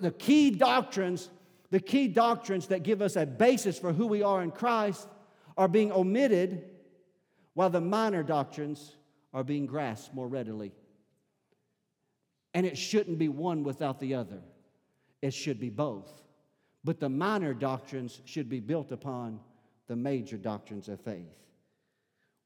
[0.00, 1.30] The key doctrines,
[1.70, 5.08] the key doctrines that give us a basis for who we are in Christ
[5.56, 6.64] are being omitted
[7.54, 8.96] while the minor doctrines
[9.32, 10.72] are being grasped more readily.
[12.54, 14.40] And it shouldn't be one without the other,
[15.22, 16.08] it should be both.
[16.84, 19.40] But the minor doctrines should be built upon
[19.88, 21.34] the major doctrines of faith.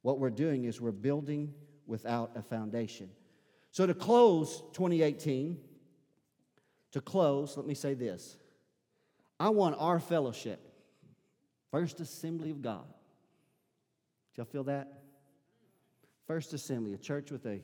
[0.01, 1.53] What we're doing is we're building
[1.87, 3.11] without a foundation.
[3.71, 5.59] So, to close 2018,
[6.93, 8.37] to close, let me say this.
[9.39, 10.61] I want our fellowship,
[11.71, 12.85] First Assembly of God.
[14.31, 15.03] Did y'all feel that?
[16.27, 17.61] First Assembly, a church with a,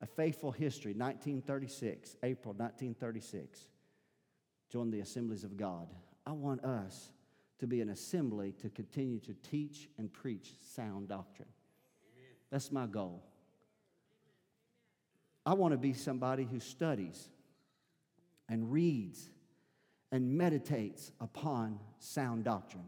[0.00, 3.68] a faithful history, 1936, April 1936.
[4.70, 5.88] Joined the Assemblies of God.
[6.26, 7.10] I want us
[7.58, 11.48] to be an assembly to continue to teach and preach sound doctrine.
[12.02, 12.30] Amen.
[12.50, 13.22] That's my goal.
[15.44, 17.28] I want to be somebody who studies
[18.48, 19.30] and reads
[20.12, 22.86] and meditates upon sound doctrine.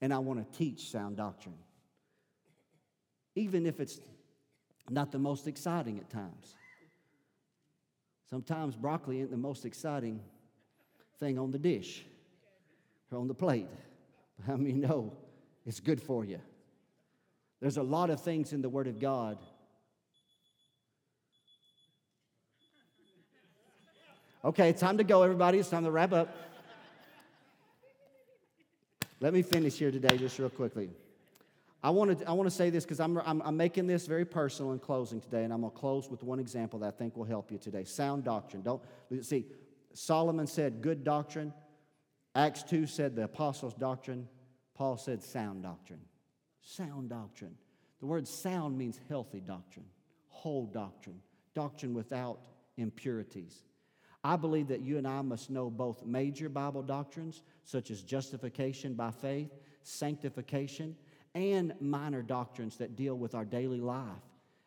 [0.00, 1.56] And I want to teach sound doctrine.
[3.34, 3.98] Even if it's
[4.90, 6.54] not the most exciting at times.
[8.28, 10.20] Sometimes broccoli ain't the most exciting
[11.18, 12.04] thing on the dish
[13.10, 13.68] or on the plate.
[14.46, 15.12] How many know
[15.64, 16.40] it's good for you?
[17.60, 19.38] There's a lot of things in the Word of God.
[24.44, 25.58] Okay, it's time to go, everybody.
[25.58, 26.34] It's time to wrap up.
[29.18, 30.90] Let me finish here today just real quickly.
[31.82, 34.24] I want to, I want to say this because I'm, I'm, I'm, making this very
[34.24, 37.16] personal in closing today, and I'm going to close with one example that I think
[37.16, 37.84] will help you today.
[37.84, 38.62] Sound doctrine.
[38.62, 38.82] Don't
[39.22, 39.46] see,
[39.92, 41.52] Solomon said good doctrine.
[42.36, 44.28] Acts 2 said the apostles' doctrine.
[44.74, 46.02] Paul said sound doctrine.
[46.60, 47.54] Sound doctrine.
[47.98, 49.86] The word sound means healthy doctrine,
[50.28, 51.22] whole doctrine,
[51.54, 52.40] doctrine without
[52.76, 53.62] impurities.
[54.22, 58.92] I believe that you and I must know both major Bible doctrines, such as justification
[58.92, 60.94] by faith, sanctification,
[61.34, 64.04] and minor doctrines that deal with our daily life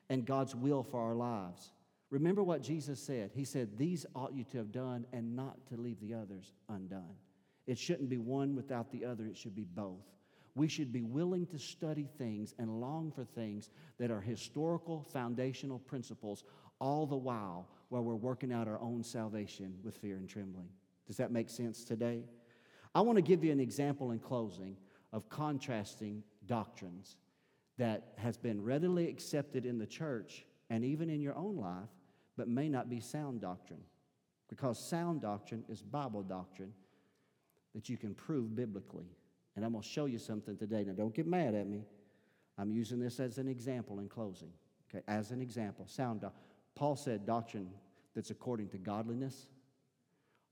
[0.09, 1.69] and God's will for our lives.
[2.09, 3.29] Remember what Jesus said.
[3.35, 7.13] He said, These ought you to have done and not to leave the others undone.
[7.69, 10.01] It shouldn't be one without the other, it should be both.
[10.55, 15.77] We should be willing to study things and long for things that are historical, foundational
[15.77, 16.45] principles,
[16.79, 20.67] all the while while we're working out our own salvation with fear and trembling.
[21.05, 22.23] Does that make sense today?
[22.95, 24.75] I want to give you an example in closing
[25.13, 27.17] of contrasting doctrines
[27.77, 31.89] that has been readily accepted in the church and even in your own life,
[32.35, 33.83] but may not be sound doctrine.
[34.49, 36.73] Because sound doctrine is Bible doctrine
[37.75, 39.07] that you can prove biblically.
[39.55, 40.83] And I'm going to show you something today.
[40.85, 41.85] Now, don't get mad at me.
[42.57, 44.51] I'm using this as an example in closing.
[44.89, 46.43] Okay, as an example, sound doctrine.
[46.75, 47.69] Paul said doctrine
[48.15, 49.47] that's according to godliness,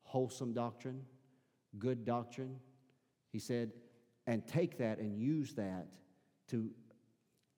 [0.04, 1.02] wholesome doctrine,
[1.80, 2.58] good doctrine.
[3.32, 3.72] He said,
[4.26, 5.88] and take that and use that
[6.50, 6.70] to,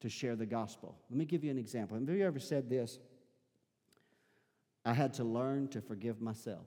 [0.02, 0.96] to share the gospel.
[1.10, 1.98] Let me give you an example.
[2.00, 3.00] Have you ever said this?
[4.86, 6.66] I had to learn to forgive myself.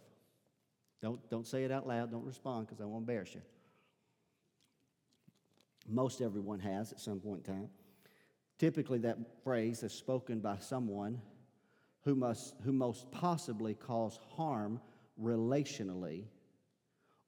[1.03, 2.11] Don't, don't say it out loud.
[2.11, 3.42] Don't respond because I won't embarrass you.
[5.88, 7.68] Most everyone has at some point in time.
[8.59, 11.20] Typically, that phrase is spoken by someone
[12.05, 14.80] who, must, who most possibly cause harm
[15.20, 16.24] relationally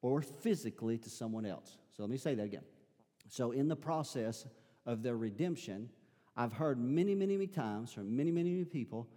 [0.03, 1.79] or physically to someone else.
[1.97, 2.65] So let me say that again.
[3.29, 4.47] So, in the process
[4.87, 5.89] of their redemption,
[6.37, 9.09] I've heard many, many, many times from many, many, many people,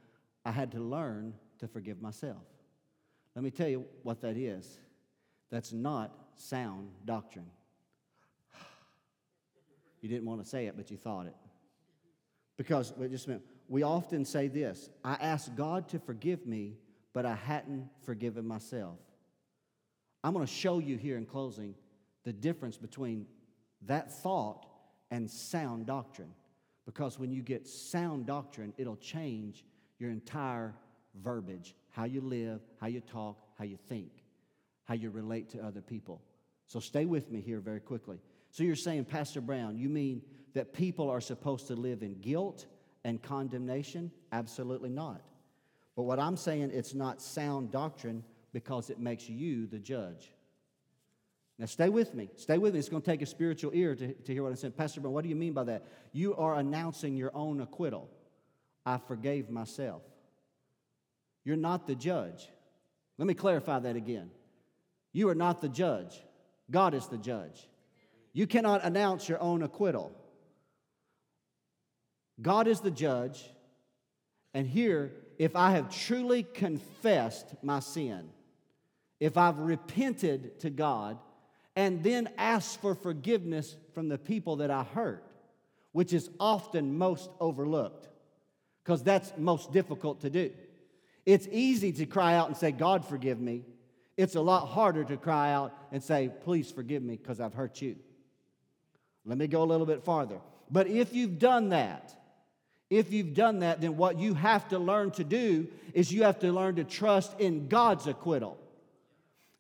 [0.46, 2.42] I had to learn to forgive myself.
[3.38, 4.80] Let me tell you what that is.
[5.52, 7.46] That's not sound doctrine.
[10.02, 11.36] You didn't want to say it, but you thought it.
[12.56, 16.78] Because, wait just a minute, we often say this I asked God to forgive me,
[17.14, 18.98] but I hadn't forgiven myself.
[20.24, 21.76] I'm going to show you here in closing
[22.24, 23.28] the difference between
[23.84, 24.66] that thought
[25.12, 26.34] and sound doctrine.
[26.88, 29.64] Because when you get sound doctrine, it'll change
[30.00, 30.74] your entire
[31.22, 34.12] verbiage how you live, how you talk, how you think,
[34.86, 36.22] how you relate to other people.
[36.68, 38.20] So stay with me here very quickly.
[38.52, 40.22] So you're saying, Pastor Brown, you mean
[40.54, 42.68] that people are supposed to live in guilt
[43.04, 44.12] and condemnation?
[44.32, 45.24] Absolutely not.
[45.96, 48.24] But what I'm saying, it's not sound doctrine
[48.54, 50.32] because it makes you the judge.
[51.58, 52.30] Now, stay with me.
[52.36, 52.80] Stay with me.
[52.80, 54.74] It's going to take a spiritual ear to, to hear what I'm saying.
[54.74, 55.88] Pastor Brown, what do you mean by that?
[56.12, 58.08] You are announcing your own acquittal.
[58.86, 60.04] I forgave myself.
[61.48, 62.50] You're not the judge.
[63.18, 64.32] Let me clarify that again.
[65.14, 66.22] You are not the judge,
[66.70, 67.70] God is the judge.
[68.34, 70.12] You cannot announce your own acquittal.
[72.42, 73.50] God is the judge.
[74.54, 78.28] And here, if I have truly confessed my sin,
[79.22, 81.18] if I've repented to God,
[81.78, 85.24] and then asked for forgiveness from the people that I hurt,
[85.94, 88.10] which is often most overlooked,
[88.84, 90.52] because that's most difficult to do.
[91.28, 93.66] It's easy to cry out and say, God, forgive me.
[94.16, 97.82] It's a lot harder to cry out and say, Please forgive me because I've hurt
[97.82, 97.98] you.
[99.26, 100.40] Let me go a little bit farther.
[100.72, 102.18] But if you've done that,
[102.90, 106.40] if you've done that, then what you have to learn to do is you have
[106.40, 108.58] to learn to trust in God's acquittal,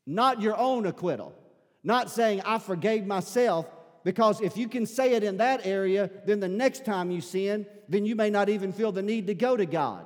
[0.05, 1.35] not your own acquittal.
[1.83, 3.65] Not saying, I forgave myself,
[4.05, 7.65] because if you can say it in that area, then the next time you sin,
[7.89, 10.05] then you may not even feel the need to go to God.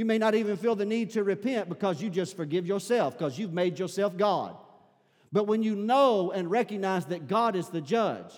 [0.00, 3.38] You may not even feel the need to repent because you just forgive yourself because
[3.38, 4.56] you've made yourself God.
[5.30, 8.32] But when you know and recognize that God is the judge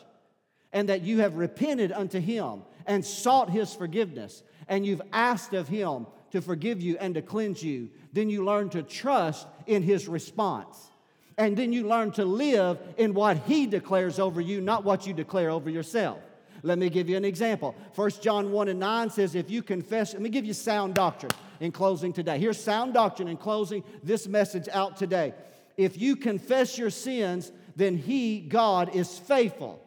[0.73, 5.69] and that you have repented unto Him and sought His forgiveness and you've asked of
[5.69, 10.09] Him to forgive you and to cleanse you, then you learn to trust in His
[10.09, 10.91] response.
[11.39, 15.15] And then you learn to live in what He declares over you, not what you
[15.15, 16.19] declare over yourself.
[16.65, 17.77] Let me give you an example.
[17.95, 21.31] 1 John 1 and 9 says, If you confess, let me give you sound doctrine
[21.63, 22.41] in closing today.
[22.41, 25.33] Here's sound doctrine in closing this message out today.
[25.77, 29.81] If you confess your sins, then He, God, is faithful.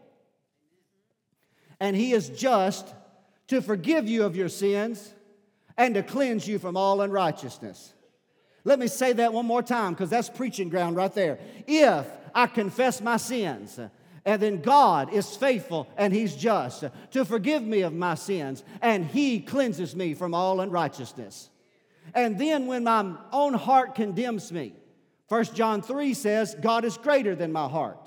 [1.81, 2.95] And He is just
[3.49, 5.13] to forgive you of your sins
[5.77, 7.93] and to cleanse you from all unrighteousness.
[8.63, 11.39] Let me say that one more time because that's preaching ground right there.
[11.67, 13.77] If I confess my sins,
[14.23, 19.05] and then God is faithful and He's just to forgive me of my sins, and
[19.05, 21.49] He cleanses me from all unrighteousness.
[22.13, 24.73] And then when my own heart condemns me,
[25.27, 27.97] 1 John 3 says, God is greater than my heart.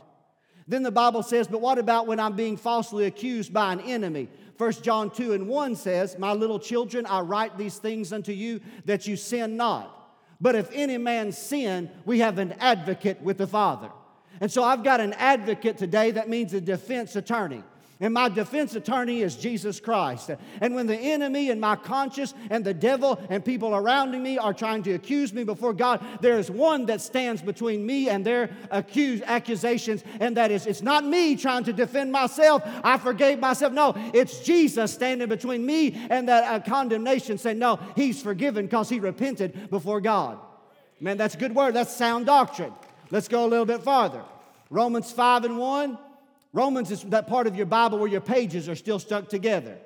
[0.68, 4.28] Then the Bible says, but what about when I'm being falsely accused by an enemy?
[4.59, 8.61] 1 John 2 and 1 says, My little children, I write these things unto you
[8.86, 9.94] that you sin not.
[10.40, 13.90] But if any man sin, we have an advocate with the Father.
[14.40, 17.62] And so I've got an advocate today that means a defense attorney.
[18.01, 20.30] And my defense attorney is Jesus Christ.
[20.61, 24.55] And when the enemy and my conscience and the devil and people around me are
[24.55, 28.51] trying to accuse me before God, there is one that stands between me and their
[28.70, 32.62] accused accusations, and that is it's not me trying to defend myself.
[32.84, 33.72] I forgave myself.
[33.72, 38.88] No, it's Jesus standing between me and that uh, condemnation, saying, No, he's forgiven because
[38.88, 40.38] he repented before God.
[41.01, 41.74] Man, that's a good word.
[41.74, 42.72] That's sound doctrine.
[43.11, 44.22] Let's go a little bit farther.
[44.70, 45.99] Romans 5 and 1.
[46.53, 49.78] Romans is that part of your Bible where your pages are still stuck together.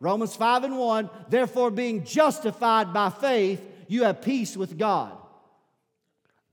[0.00, 5.16] Romans 5 and 1, therefore, being justified by faith, you have peace with God.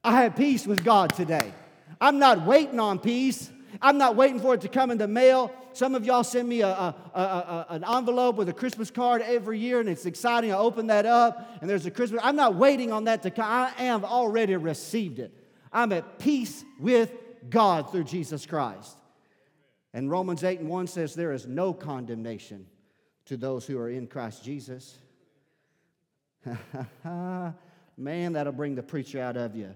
[0.03, 1.51] I have peace with God today.
[1.99, 3.49] I'm not waiting on peace.
[3.81, 5.51] I'm not waiting for it to come in the mail.
[5.73, 9.59] Some of y'all send me a, a, a, an envelope with a Christmas card every
[9.59, 10.51] year, and it's exciting.
[10.51, 12.21] I open that up, and there's a Christmas.
[12.23, 13.45] I'm not waiting on that to come.
[13.45, 15.33] I have already received it.
[15.73, 17.11] I'm at peace with
[17.49, 18.95] God through Jesus Christ.
[19.95, 22.67] And Romans 8 and 1 says, There is no condemnation
[23.27, 24.99] to those who are in Christ Jesus.
[27.97, 29.73] Man, that'll bring the preacher out of you.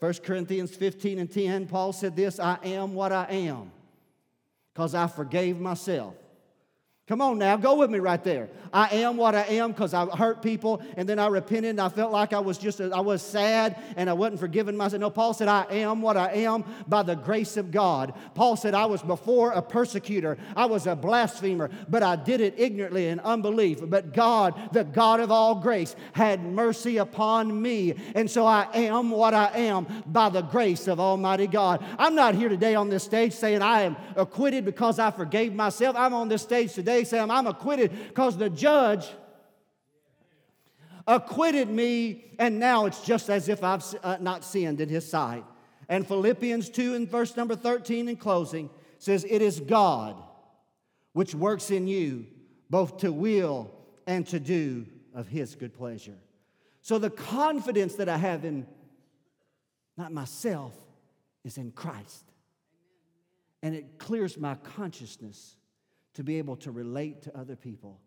[0.00, 3.70] 1 Corinthians 15 and 10, Paul said this I am what I am
[4.74, 6.14] because I forgave myself.
[7.08, 8.50] Come on now, go with me right there.
[8.70, 11.88] I am what I am because I hurt people and then I repented and I
[11.88, 15.00] felt like I was just, I was sad and I wasn't forgiving myself.
[15.00, 18.12] No, Paul said, I am what I am by the grace of God.
[18.34, 22.56] Paul said, I was before a persecutor, I was a blasphemer, but I did it
[22.58, 23.78] ignorantly in unbelief.
[23.82, 27.94] But God, the God of all grace, had mercy upon me.
[28.14, 31.82] And so I am what I am by the grace of Almighty God.
[31.98, 35.96] I'm not here today on this stage saying I am acquitted because I forgave myself.
[35.96, 39.06] I'm on this stage today say, I'm acquitted because the judge
[41.06, 45.44] acquitted me, and now it's just as if I've uh, not sinned in his sight.
[45.88, 48.68] And Philippians 2 and verse number 13 in closing
[48.98, 50.22] says, It is God
[51.12, 52.26] which works in you
[52.70, 53.70] both to will
[54.06, 56.18] and to do of his good pleasure.
[56.82, 58.66] So the confidence that I have in
[59.96, 60.74] not myself
[61.44, 62.24] is in Christ.
[63.62, 65.56] And it clears my consciousness
[66.18, 68.00] to be able to relate to other people.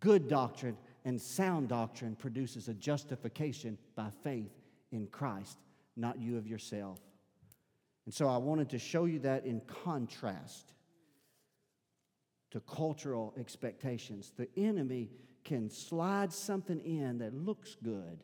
[0.00, 4.50] Good doctrine and sound doctrine produces a justification by faith
[4.90, 5.56] in Christ,
[5.96, 6.98] not you of yourself.
[8.06, 10.72] And so I wanted to show you that in contrast
[12.50, 14.32] to cultural expectations.
[14.36, 15.08] The enemy
[15.44, 18.18] can slide something in that looks good,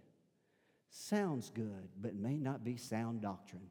[0.91, 3.69] sounds good, but may not be sound doctrine.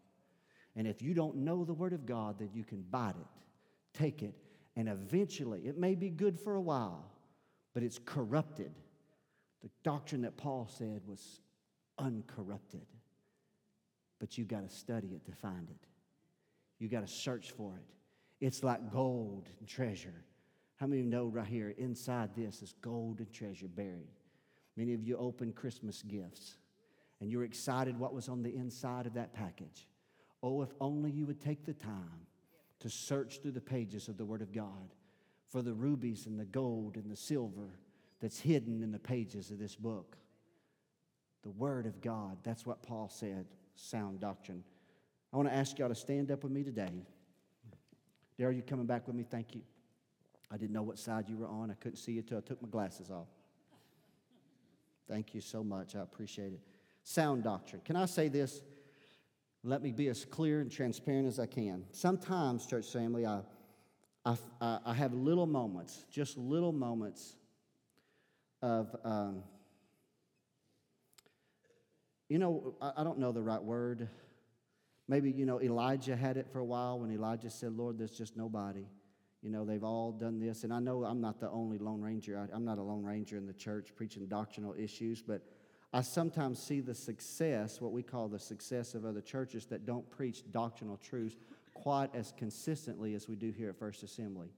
[0.78, 3.28] And if you don't know the Word of God, then you can bite it,
[3.94, 4.34] take it,
[4.78, 7.12] and eventually, it may be good for a while,
[7.74, 8.72] but it's corrupted.
[9.64, 11.42] The doctrine that Paul said was
[11.98, 12.86] uncorrupted.
[14.20, 15.88] But you've got to study it to find it.
[16.78, 18.46] You've got to search for it.
[18.46, 20.24] It's like gold and treasure.
[20.76, 24.14] How many of you know right here, inside this is gold and treasure buried?
[24.76, 26.58] Many of you open Christmas gifts
[27.20, 29.88] and you're excited what was on the inside of that package.
[30.44, 32.27] Oh, if only you would take the time
[32.80, 34.94] to search through the pages of the Word of God
[35.48, 37.80] for the rubies and the gold and the silver
[38.20, 40.18] that's hidden in the pages of this book.
[41.44, 42.38] The Word of God.
[42.44, 44.64] That's what Paul said, sound doctrine.
[45.32, 47.06] I want to ask y'all to stand up with me today.
[48.38, 49.26] Dare you coming back with me?
[49.30, 49.62] Thank you.
[50.52, 51.72] I didn't know what side you were on.
[51.72, 53.28] I couldn't see you until I took my glasses off.
[55.10, 55.96] Thank you so much.
[55.96, 56.60] I appreciate it.
[57.04, 57.82] Sound doctrine.
[57.84, 58.62] Can I say this?
[59.68, 61.84] Let me be as clear and transparent as I can.
[61.92, 63.42] Sometimes, church family, I,
[64.24, 67.36] I, I have little moments, just little moments
[68.62, 69.44] of, um,
[72.30, 74.08] you know, I, I don't know the right word.
[75.10, 78.38] Maybe, you know, Elijah had it for a while when Elijah said, Lord, there's just
[78.38, 78.86] nobody.
[79.42, 80.64] You know, they've all done this.
[80.64, 82.40] And I know I'm not the only Lone Ranger.
[82.40, 85.42] I, I'm not a Lone Ranger in the church preaching doctrinal issues, but
[85.98, 90.08] I sometimes see the success, what we call the success of other churches that don't
[90.12, 91.38] preach doctrinal truths
[91.74, 94.50] quite as consistently as we do here at First Assembly.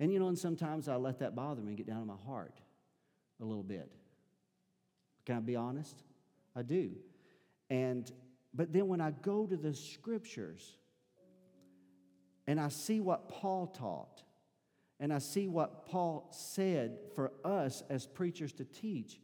[0.00, 2.16] And you know, and sometimes I let that bother me and get down in my
[2.26, 2.60] heart
[3.40, 3.90] a little bit.
[5.24, 6.02] Can I be honest?
[6.54, 6.90] I do.
[7.70, 8.12] And
[8.52, 10.76] but then when I go to the scriptures
[12.46, 14.22] and I see what Paul taught,
[15.00, 19.20] and I see what Paul said for us as preachers to teach,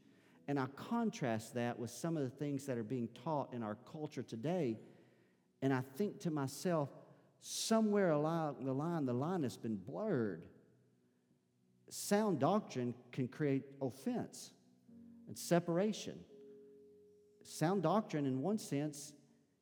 [0.49, 3.77] and I contrast that with some of the things that are being taught in our
[3.91, 4.79] culture today.
[5.61, 6.89] And I think to myself,
[7.41, 10.43] somewhere along the line, the line has been blurred.
[11.89, 14.51] Sound doctrine can create offense
[15.29, 16.19] and separation.
[17.45, 19.13] sound doctrine, in one sense,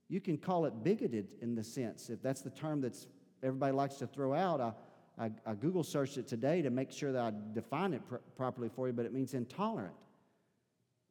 [0.09, 3.07] you can call it bigoted in the sense, if that's the term that's
[3.43, 4.61] everybody likes to throw out.
[4.61, 4.73] I,
[5.19, 8.69] I, I Google searched it today to make sure that I define it pr- properly
[8.69, 9.95] for you, but it means intolerant.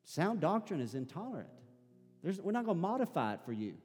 [0.10, 1.49] Sound doctrine is intolerant.
[2.24, 3.76] There's, we're not going to modify it for you.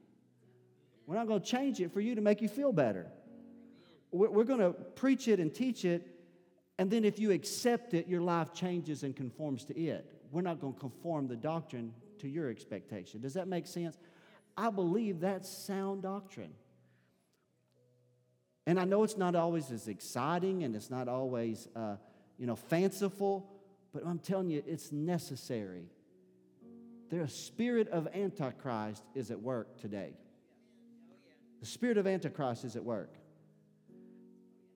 [1.05, 3.05] We're not going to change it for you to make you feel better.
[4.11, 6.01] We're, we're going to preach it and teach it,
[6.79, 10.19] and then if you accept it, your life changes and conforms to it.
[10.31, 13.21] We're not going to conform the doctrine to your expectation.
[13.21, 13.95] Does that make sense?
[14.57, 16.55] I believe that's sound doctrine.
[18.65, 21.97] And I know it's not always as exciting and it's not always, uh,
[22.39, 23.47] you know, fanciful,
[23.93, 25.91] but I'm telling you, it's necessary.
[27.09, 30.13] The spirit of Antichrist is at work today.
[31.59, 33.13] The spirit of Antichrist is at work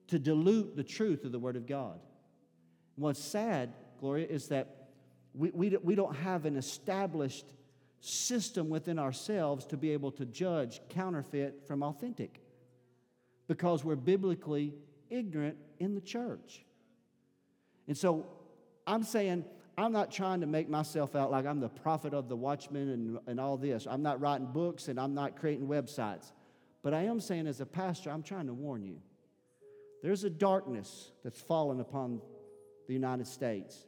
[0.08, 2.00] to dilute the truth of the Word of God.
[2.96, 4.88] And what's sad, Gloria, is that
[5.34, 7.46] we, we, we don't have an established
[8.00, 12.40] system within ourselves to be able to judge counterfeit from authentic
[13.46, 14.74] because we're biblically
[15.10, 16.64] ignorant in the church.
[17.86, 18.26] And so
[18.86, 19.44] I'm saying,
[19.80, 23.18] I'm not trying to make myself out like I'm the prophet of the watchman and,
[23.26, 23.86] and all this.
[23.88, 26.32] I'm not writing books and I'm not creating websites.
[26.82, 28.98] But I am saying, as a pastor, I'm trying to warn you.
[30.02, 32.20] There's a darkness that's fallen upon
[32.86, 33.86] the United States.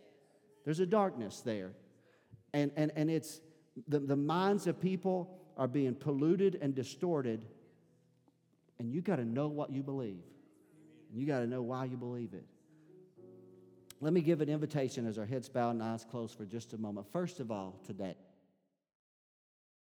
[0.65, 1.73] There's a darkness there.
[2.53, 3.41] And, and, and it's
[3.89, 7.47] the, the minds of people are being polluted and distorted
[8.83, 10.25] and you got to know what you believe.
[11.09, 12.45] And you got to know why you believe it.
[14.03, 16.77] Let me give an invitation as our heads bowed and eyes closed for just a
[16.77, 17.07] moment.
[17.13, 18.17] First of all, today.